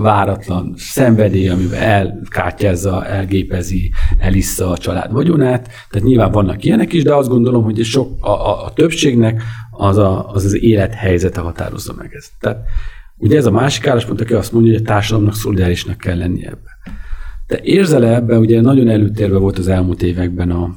[0.01, 5.69] váratlan szenvedély, amivel elkártyázza, elgépezi, elissza a család vagyonát.
[5.89, 9.97] Tehát nyilván vannak ilyenek is, de azt gondolom, hogy sok, a, a, a többségnek az,
[9.97, 12.31] a, az az élethelyzete határozza meg ezt.
[12.39, 12.57] Tehát
[13.17, 16.73] ugye ez a másik álláspont, aki azt mondja, hogy a társadalomnak szolidárisnak kell lennie ebben.
[17.47, 20.75] De érzel-e ebben, ugye nagyon előtérve volt az elmúlt években a,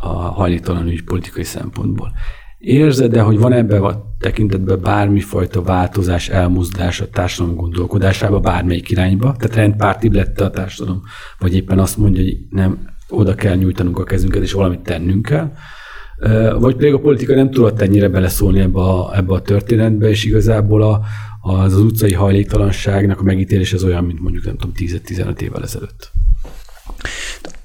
[0.00, 2.12] a hajléktalan ügy politikai szempontból.
[2.62, 9.34] Érzed-e, hogy van ebben a tekintetben bármifajta változás, elmozdulás a társadalom gondolkodásába, bármelyik irányba?
[9.38, 11.02] Tehát rendpárti lett a társadalom,
[11.38, 15.52] vagy éppen azt mondja, hogy nem, oda kell nyújtanunk a kezünket, és valamit tennünk kell?
[16.58, 20.82] Vagy pedig a politika nem tudott ennyire beleszólni ebbe a, ebbe a történetbe, és igazából
[20.82, 21.00] a,
[21.40, 26.10] az utcai hajléktalanságnak a megítélés az olyan, mint mondjuk nem tudom 10-15 évvel ezelőtt.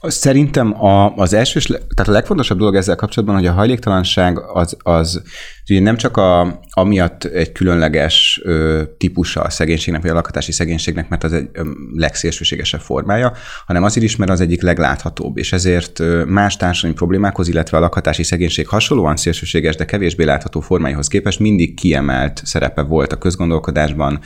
[0.02, 5.22] Szerintem a, az első, tehát a legfontosabb dolog ezzel kapcsolatban, hogy a hajléktalanság az, az
[5.70, 11.10] ugye nem csak a, amiatt egy különleges ö, típusa a szegénységnek, vagy a lakhatási szegénységnek,
[11.10, 11.62] mert az egy ö,
[11.94, 13.34] legszélsőségesebb formája,
[13.66, 17.80] hanem azért is, mert az egyik legláthatóbb, és ezért ö, más társadalmi problémákhoz, illetve a
[17.80, 24.20] lakhatási szegénység hasonlóan szélsőséges, de kevésbé látható formáihoz képest mindig kiemelt szerepe volt a közgondolkodásban,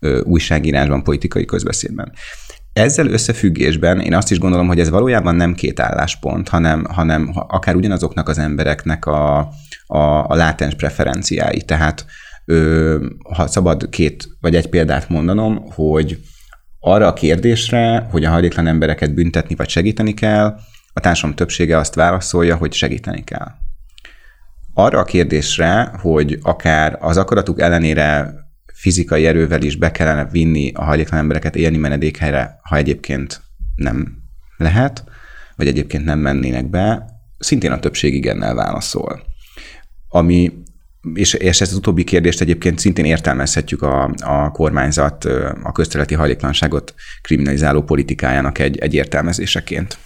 [0.00, 2.12] ö, újságírásban, politikai közbeszédben.
[2.74, 7.74] Ezzel összefüggésben én azt is gondolom, hogy ez valójában nem két álláspont, hanem, hanem akár
[7.74, 9.38] ugyanazoknak az embereknek a,
[9.86, 11.62] a, a látens preferenciái.
[11.62, 12.04] Tehát
[12.44, 16.20] ö, ha szabad két vagy egy példát mondanom, hogy
[16.80, 20.56] arra a kérdésre, hogy a hajléktalan embereket büntetni vagy segíteni kell,
[20.92, 23.48] a társadalom többsége azt válaszolja, hogy segíteni kell.
[24.72, 28.34] Arra a kérdésre, hogy akár az akaratuk ellenére
[28.84, 33.40] fizikai erővel is be kellene vinni a hajléktalan embereket élni menedékhelyre, ha egyébként
[33.76, 34.16] nem
[34.56, 35.04] lehet,
[35.56, 37.04] vagy egyébként nem mennének be,
[37.38, 39.22] szintén a többség igennel válaszol.
[40.08, 40.52] Ami,
[41.14, 45.24] és, és ezt az utóbbi kérdést egyébként szintén értelmezhetjük a, a kormányzat
[45.62, 49.98] a közterületi hajléktalanságot kriminalizáló politikájának egy, egy értelmezéseként.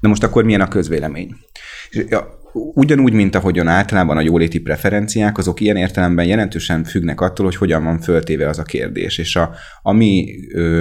[0.00, 1.36] De most akkor milyen a közvélemény?
[2.54, 7.84] Ugyanúgy, mint ahogyan általában a jóléti preferenciák, azok ilyen értelemben jelentősen függnek attól, hogy hogyan
[7.84, 9.18] van föltéve az a kérdés.
[9.18, 10.26] És a, ami,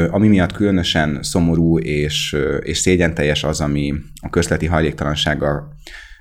[0.09, 5.77] ami miatt különösen szomorú és, és szégyenteljes az, ami a közleti hajléktalansággal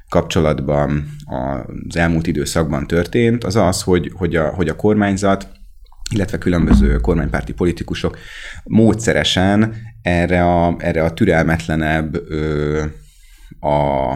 [0.08, 1.04] kapcsolatban
[1.88, 5.48] az elmúlt időszakban történt, az az, hogy, hogy, a, hogy a kormányzat,
[6.10, 8.18] illetve különböző kormánypárti politikusok
[8.64, 12.84] módszeresen erre a, erre a türelmetlenebb ö,
[13.60, 14.14] a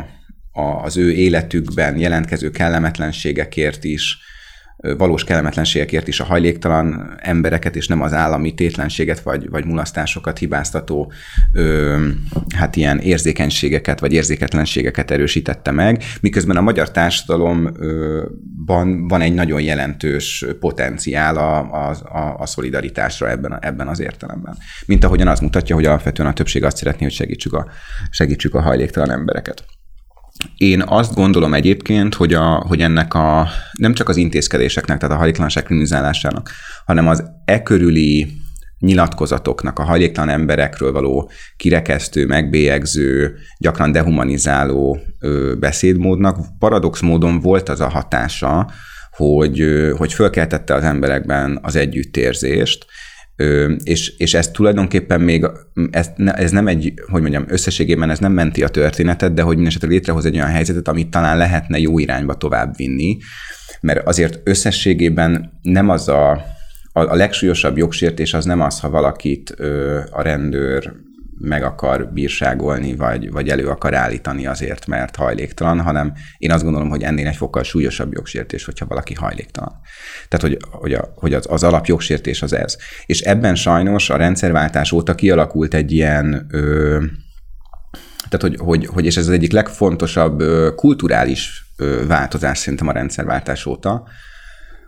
[0.83, 4.19] az ő életükben jelentkező kellemetlenségekért is,
[4.77, 11.13] valós kellemetlenségekért is a hajléktalan embereket, és nem az állami tétlenséget vagy, vagy mulasztásokat hibáztató
[11.53, 12.09] ö,
[12.57, 20.45] hát ilyen érzékenységeket vagy érzéketlenségeket erősítette meg, miközben a magyar társadalomban van egy nagyon jelentős
[20.61, 24.57] potenciál a, a, a, a szolidaritásra ebben, a, ebben az értelemben.
[24.87, 27.67] Mint ahogyan az mutatja, hogy alapvetően a többség azt szeretné, hogy segítsük a,
[28.11, 29.65] segítsük a hajléktalan embereket.
[30.57, 35.19] Én azt gondolom egyébként, hogy, a, hogy ennek a nem csak az intézkedéseknek, tehát a
[35.19, 36.51] hajléktalanság kriminalizálásának,
[36.85, 38.45] hanem az e körüli
[38.79, 44.99] nyilatkozatoknak, a hajléktalan emberekről való kirekesztő, megbélyegző, gyakran dehumanizáló
[45.59, 48.71] beszédmódnak paradox módon volt az a hatása,
[49.11, 49.65] hogy,
[49.97, 52.87] hogy fölkeltette az emberekben az együttérzést,
[53.37, 55.47] Ö, és, és ez tulajdonképpen még,
[55.91, 59.89] ez, ez nem egy, hogy mondjam, összességében ez nem menti a történetet, de hogy mindesetre
[59.89, 63.17] létrehoz egy olyan helyzetet, amit talán lehetne jó irányba tovább vinni,
[63.81, 66.31] mert azért összességében nem az a,
[66.93, 70.93] a, a legsúlyosabb jogsértés az nem az, ha valakit ö, a rendőr
[71.39, 76.89] meg akar bírságolni, vagy, vagy elő akar állítani azért, mert hajléktalan, hanem én azt gondolom,
[76.89, 79.81] hogy ennél egy fokkal súlyosabb jogsértés, hogyha valaki hajléktalan.
[80.29, 82.77] Tehát, hogy, hogy, a, hogy az, az alapjogsértés az ez.
[83.07, 87.05] És ebben sajnos a rendszerváltás óta kialakult egy ilyen ö,
[88.29, 90.43] tehát, hogy, hogy, hogy, és ez az egyik legfontosabb
[90.75, 91.67] kulturális
[92.07, 94.09] változás szerintem a rendszerváltás óta,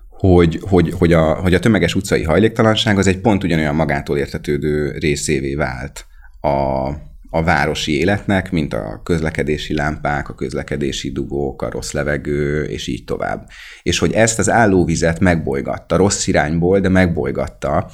[0.09, 4.91] hogy, hogy, hogy, a, hogy a tömeges utcai hajléktalanság az egy pont ugyanolyan magától értetődő
[4.99, 6.07] részévé vált
[6.49, 6.87] a,
[7.31, 13.05] a városi életnek, mint a közlekedési lámpák, a közlekedési dugók, a rossz levegő, és így
[13.05, 13.49] tovább.
[13.83, 17.91] És hogy ezt az állóvizet megbolygatta, rossz irányból, de megbolygatta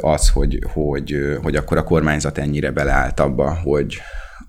[0.00, 3.96] az, hogy, hogy, hogy akkor a kormányzat ennyire beleállt abba, hogy,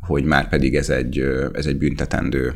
[0.08, 1.20] hogy már pedig ez egy,
[1.54, 2.54] ez egy büntetendő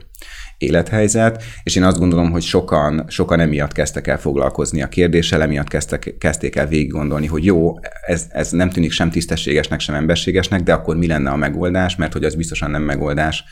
[0.57, 5.67] élethelyzet, és én azt gondolom, hogy sokan, sokan emiatt kezdtek el foglalkozni a kérdéssel, emiatt
[5.67, 7.73] kezdtek, kezdték el végig gondolni, hogy jó,
[8.05, 12.13] ez, ez nem tűnik sem tisztességesnek, sem emberségesnek, de akkor mi lenne a megoldás, mert
[12.13, 13.43] hogy az biztosan nem megoldás,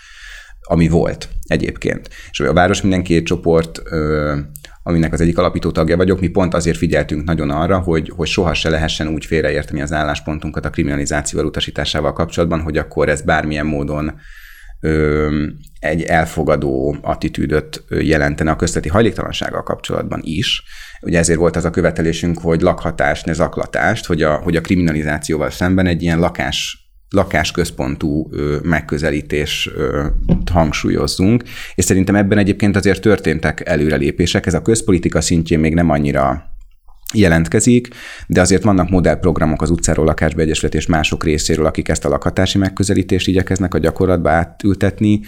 [0.60, 2.10] ami volt egyébként.
[2.32, 3.82] És a Város minden két csoport,
[4.84, 8.53] aminek az egyik alapító tagja vagyok, mi pont azért figyeltünk nagyon arra, hogy, hogy soha
[8.53, 14.13] se lehessen úgy félreérteni az álláspontunkat a kriminalizációval utasításával kapcsolatban, hogy akkor ez bármilyen módon
[14.80, 15.45] ö,
[15.80, 20.63] egy elfogadó attitűdöt jelentene a közteti hajléktalansággal kapcsolatban is.
[21.01, 25.49] Ugye ezért volt az a követelésünk, hogy lakhatást, ne zaklatást, hogy a, hogy a kriminalizációval
[25.49, 28.30] szemben egy ilyen lakás lakásközpontú
[28.64, 29.70] megközelítés
[30.51, 31.43] hangsúlyozzunk,
[31.76, 34.45] és szerintem ebben egyébként azért történtek előrelépések.
[34.45, 36.43] Ez a közpolitika szintjén még nem annyira
[37.14, 37.88] jelentkezik,
[38.28, 42.57] de azért vannak modellprogramok az utcáról lakásba egyesület és mások részéről, akik ezt a lakhatási
[42.57, 45.20] megközelítést igyekeznek a gyakorlatba átültetni,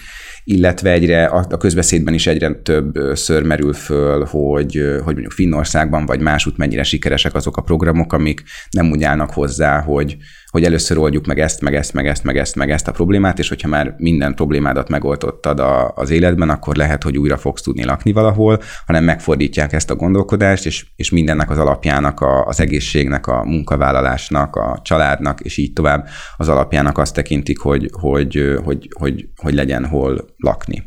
[0.43, 4.73] illetve egyre a közbeszédben is egyre több ször merül föl, hogy,
[5.03, 9.81] hogy mondjuk Finnországban vagy másút mennyire sikeresek azok a programok, amik nem úgy állnak hozzá,
[9.81, 10.17] hogy,
[10.51, 13.39] hogy először oldjuk meg ezt, meg ezt, meg ezt, meg ezt, meg ezt a problémát,
[13.39, 17.83] és hogyha már minden problémádat megoldottad a, az életben, akkor lehet, hogy újra fogsz tudni
[17.83, 23.27] lakni valahol, hanem megfordítják ezt a gondolkodást, és, és mindennek az alapjának, a, az egészségnek,
[23.27, 29.27] a munkavállalásnak, a családnak, és így tovább az alapjának azt tekintik, hogy, hogy, hogy, hogy,
[29.35, 30.83] hogy legyen hol lakni.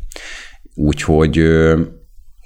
[0.73, 1.43] Úgyhogy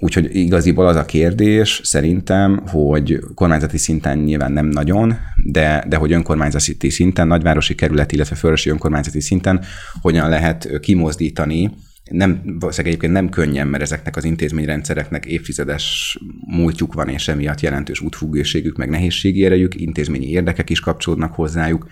[0.02, 6.12] Úgyhogy igaziból az a kérdés szerintem, hogy kormányzati szinten nyilván nem nagyon, de, de hogy
[6.12, 9.64] önkormányzati szinten, nagyvárosi kerület, illetve fölösi önkormányzati szinten
[10.00, 11.70] hogyan lehet kimozdítani
[12.10, 18.00] nem, valószínűleg egyébként nem könnyen, mert ezeknek az intézményrendszereknek évtizedes múltjuk van, és emiatt jelentős
[18.00, 21.86] útfüggőségük, meg nehézségi erejük, intézményi érdekek is kapcsolódnak hozzájuk,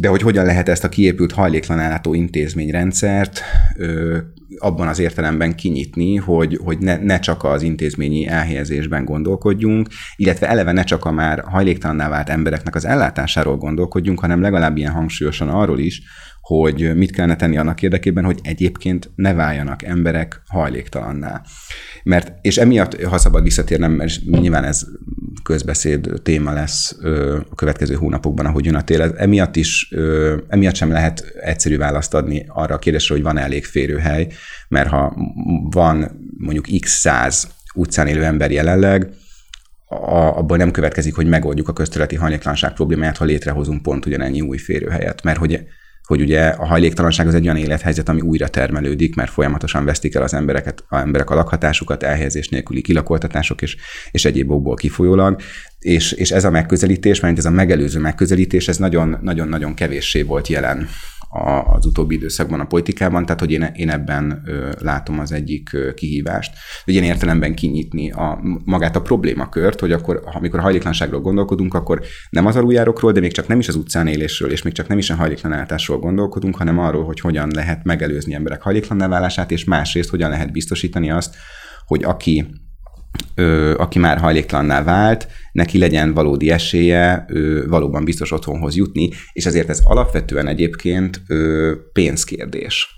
[0.00, 3.40] de hogy hogyan lehet ezt a kiépült hajléklan ellátó intézményrendszert
[4.58, 10.72] abban az értelemben kinyitni, hogy, hogy ne, ne csak az intézményi elhelyezésben gondolkodjunk, illetve eleve
[10.72, 15.78] ne csak a már hajléktalanná vált embereknek az ellátásáról gondolkodjunk, hanem legalább ilyen hangsúlyosan arról
[15.78, 16.02] is,
[16.46, 21.42] hogy mit kellene tenni annak érdekében, hogy egyébként ne váljanak emberek hajléktalanná.
[22.02, 24.86] Mert, és emiatt, ha szabad visszatérnem, mert nyilván ez
[25.42, 26.96] közbeszéd téma lesz
[27.50, 29.94] a következő hónapokban, ahogy jön a tél, emiatt is,
[30.48, 34.28] emiatt sem lehet egyszerű választ adni arra a kérdésre, hogy van elég férőhely,
[34.68, 35.16] mert ha
[35.70, 39.08] van mondjuk x száz utcán élő ember jelenleg,
[39.88, 44.58] a, abból nem következik, hogy megoldjuk a közterületi hajléktalanság problémáját, ha létrehozunk pont ugyanennyi új
[44.58, 45.22] férőhelyet.
[45.22, 45.66] Mert hogy
[46.06, 50.22] hogy ugye a hajléktalanság az egy olyan élethelyzet, ami újra termelődik, mert folyamatosan vesztik el
[50.22, 53.76] az embereket, a emberek a lakhatásukat, elhelyezés nélküli kilakoltatások és,
[54.10, 55.40] és egyéb okból kifolyólag,
[55.78, 60.88] és, és ez a megközelítés, mert ez a megelőző megközelítés, ez nagyon-nagyon kevéssé volt jelen
[61.28, 64.42] az utóbbi időszakban a politikában, tehát hogy én, ebben
[64.78, 66.52] látom az egyik kihívást.
[66.84, 72.00] Hogy ilyen értelemben kinyitni a, magát a problémakört, hogy akkor, amikor a hajléklanságról gondolkodunk, akkor
[72.30, 74.98] nem az aluljárokról, de még csak nem is az utcán élésről, és még csak nem
[74.98, 80.10] is a hajléklanáltásról gondolkodunk, hanem arról, hogy hogyan lehet megelőzni emberek hajléklanná válását, és másrészt
[80.10, 81.36] hogyan lehet biztosítani azt,
[81.86, 82.46] hogy aki
[83.36, 89.46] ö, aki már hajléktalanná vált, neki legyen valódi esélye ö, valóban biztos otthonhoz jutni, és
[89.46, 92.88] ezért ez alapvetően egyébként ö, pénzkérdés.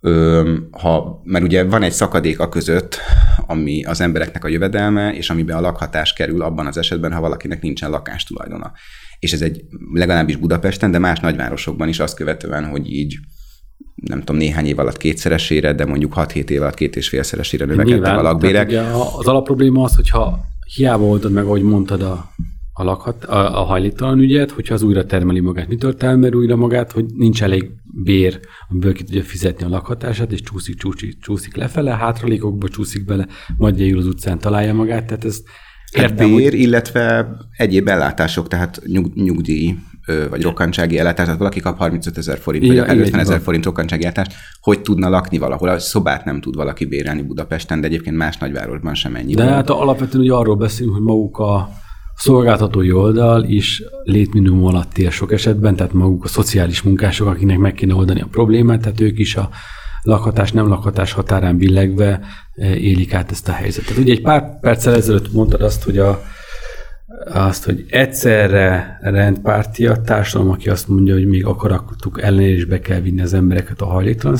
[0.00, 2.98] Ö, ha, mert ugye van egy szakadék a között,
[3.46, 7.62] ami az embereknek a jövedelme, és amiben a lakhatás kerül abban az esetben, ha valakinek
[7.62, 8.72] nincsen lakástulajdona.
[9.18, 13.18] És ez egy legalábbis Budapesten, de más nagyvárosokban is azt követően, hogy így
[14.00, 18.18] nem tudom, néhány év alatt kétszeresére, de mondjuk 6-7 év alatt két és félszeresére növekedtek
[18.18, 18.72] a lakbérek.
[19.18, 20.40] Az alapprobléma az, hogyha
[20.74, 22.30] hiába oldod meg, ahogy mondtad a,
[22.72, 26.92] a, lakhat, a, a hajléktalan ügyet, hogyha az újra termeli magát, mitől termel újra magát,
[26.92, 27.70] hogy nincs elég
[28.04, 33.26] bér, amiből ki tudja fizetni a lakhatását, és csúszik, csúszik, csúszik lefele, hátralékokba csúszik bele,
[33.56, 35.42] majd az utcán találja magát, tehát ez
[35.92, 36.60] Hát bér, hogy...
[36.60, 39.74] illetve egyéb ellátások, tehát nyug, nyugdíj,
[40.30, 44.02] vagy rokkantsági ellátást, tehát valaki kap 35 ezer forint, vagy akár 50 ezer forint rokkantsági
[44.02, 45.68] ellátást, hogy tudna lakni valahol?
[45.68, 49.34] A szobát nem tud valaki bérelni Budapesten, de egyébként más nagyvárosban sem ennyi.
[49.34, 51.68] De hát alapvetően ugye arról beszélünk, hogy maguk a
[52.16, 57.74] szolgáltatói oldal is létminimum alatt él sok esetben, tehát maguk a szociális munkások, akiknek meg
[57.74, 59.48] kéne oldani a problémát, tehát ők is a
[60.02, 62.20] lakhatás, nem lakhatás határán billegve
[62.74, 63.96] élik át ezt a helyzetet.
[63.96, 66.22] Ugye egy pár perccel ezelőtt mondtad azt, hogy a
[67.24, 72.80] azt, hogy egyszerre rendpárti a társadalom, aki azt mondja, hogy még akaratuk ellenére is be
[72.80, 74.36] kell vinni az embereket a hajléktalan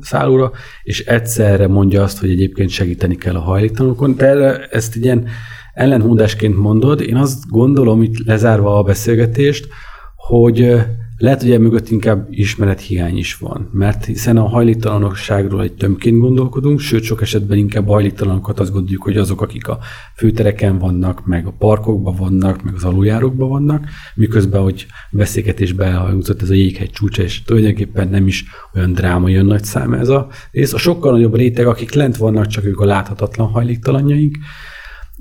[0.00, 0.52] szállóra,
[0.82, 5.26] és egyszerre mondja azt, hogy egyébként segíteni kell a hajléktalanokon, erre ezt ilyen
[5.74, 9.68] ellenhúdásként mondod, én azt gondolom, itt lezárva a beszélgetést,
[10.16, 10.84] hogy
[11.22, 17.02] lehet, hogy mögött inkább ismerethiány is van, mert hiszen a hajléktalanokságról egy tömként gondolkodunk, sőt
[17.02, 19.78] sok esetben inkább a hajléktalanokat azt gondoljuk, hogy azok, akik a
[20.16, 26.50] főtereken vannak, meg a parkokban vannak, meg az aluljárókban vannak, miközben, hogy beszélgetésben elhangzott ez
[26.50, 28.44] a jéghegy csúcsa, és tulajdonképpen nem is
[28.74, 30.72] olyan dráma jön nagy szám ez a rész.
[30.72, 34.36] A sokkal nagyobb réteg, akik lent vannak, csak ők a láthatatlan hajléktalanjaink,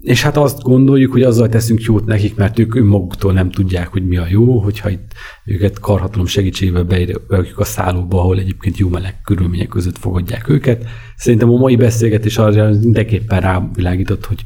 [0.01, 4.07] és hát azt gondoljuk, hogy azzal teszünk jót nekik, mert ők önmaguktól nem tudják, hogy
[4.07, 5.11] mi a jó, hogyha itt
[5.45, 10.85] őket karhatalom segítségével berakjuk a szállóba, ahol egyébként jó meleg körülmények között fogadják őket.
[11.15, 14.43] Szerintem a mai beszélgetés arra mindenképpen rávilágított, hogy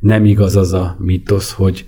[0.00, 1.84] nem igaz az a mítosz, hogy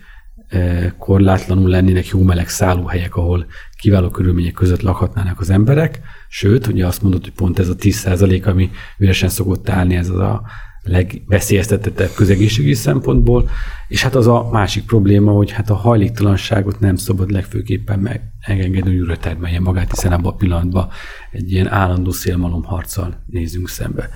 [0.49, 3.47] e, korlátlanul lennének jó meleg szállóhelyek, ahol
[3.81, 8.47] kiváló körülmények között lakhatnának az emberek, sőt, ugye azt mondod, hogy pont ez a 10%
[8.47, 10.43] ami üresen szokott állni, ez az a
[10.83, 13.51] legveszélyeztetettebb közegészségügyi szempontból,
[13.89, 17.99] és hát az a másik probléma, hogy hát a hajléktalanságot nem szabad legfőképpen
[18.47, 20.89] megengedni, hogy újra termelje magát, hiszen abban a pillanatban
[21.31, 24.09] egy ilyen állandó szélmalomharccal nézünk szembe.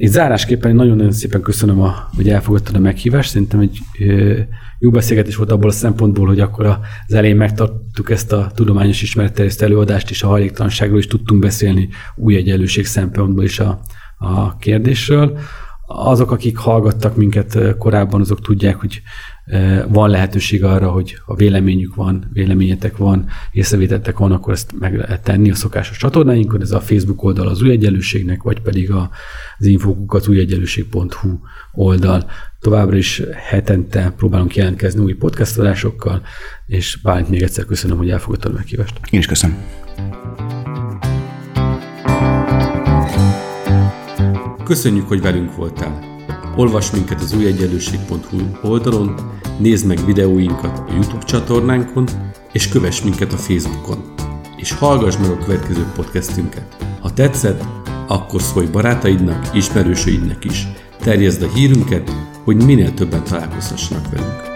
[0.00, 3.30] Itt zárásképpen nagyon-nagyon szépen köszönöm, a, hogy elfogadtad a meghívást.
[3.30, 3.78] Szerintem egy
[4.78, 9.64] jó beszélgetés volt abból a szempontból, hogy akkor az elején megtarttuk ezt a tudományos ismeretterjesztő
[9.64, 13.80] előadást, és a hajléktalanságról is tudtunk beszélni új egyenlőség szempontból is a,
[14.18, 15.38] a kérdésről
[15.90, 19.02] azok, akik hallgattak minket korábban, azok tudják, hogy
[19.88, 25.22] van lehetőség arra, hogy a véleményük van, véleményetek van, észrevételtek van, akkor ezt meg lehet
[25.22, 30.28] tenni a szokásos csatornáinkon, ez a Facebook oldal az új egyenlőségnek, vagy pedig az infókukat
[30.28, 31.38] újegyenlőség.hu
[31.72, 32.30] oldal.
[32.60, 36.22] Továbbra is hetente próbálunk jelentkezni új podcastolásokkal,
[36.66, 39.00] és Bálint még egyszer köszönöm, hogy elfogadtad meghívást.
[39.10, 39.87] Én is köszönöm.
[44.68, 46.04] Köszönjük, hogy velünk voltál!
[46.56, 49.14] Olvasd minket az újegyenlőség.hu oldalon,
[49.58, 52.08] nézd meg videóinkat a YouTube csatornánkon,
[52.52, 54.14] és kövess minket a Facebookon.
[54.56, 56.76] És hallgass meg a következő podcastünket.
[57.00, 57.64] Ha tetszett,
[58.08, 60.66] akkor szólj barátaidnak, ismerősöidnek is.
[60.98, 62.12] Terjezd a hírünket,
[62.44, 64.47] hogy minél többen találkozhassanak velünk.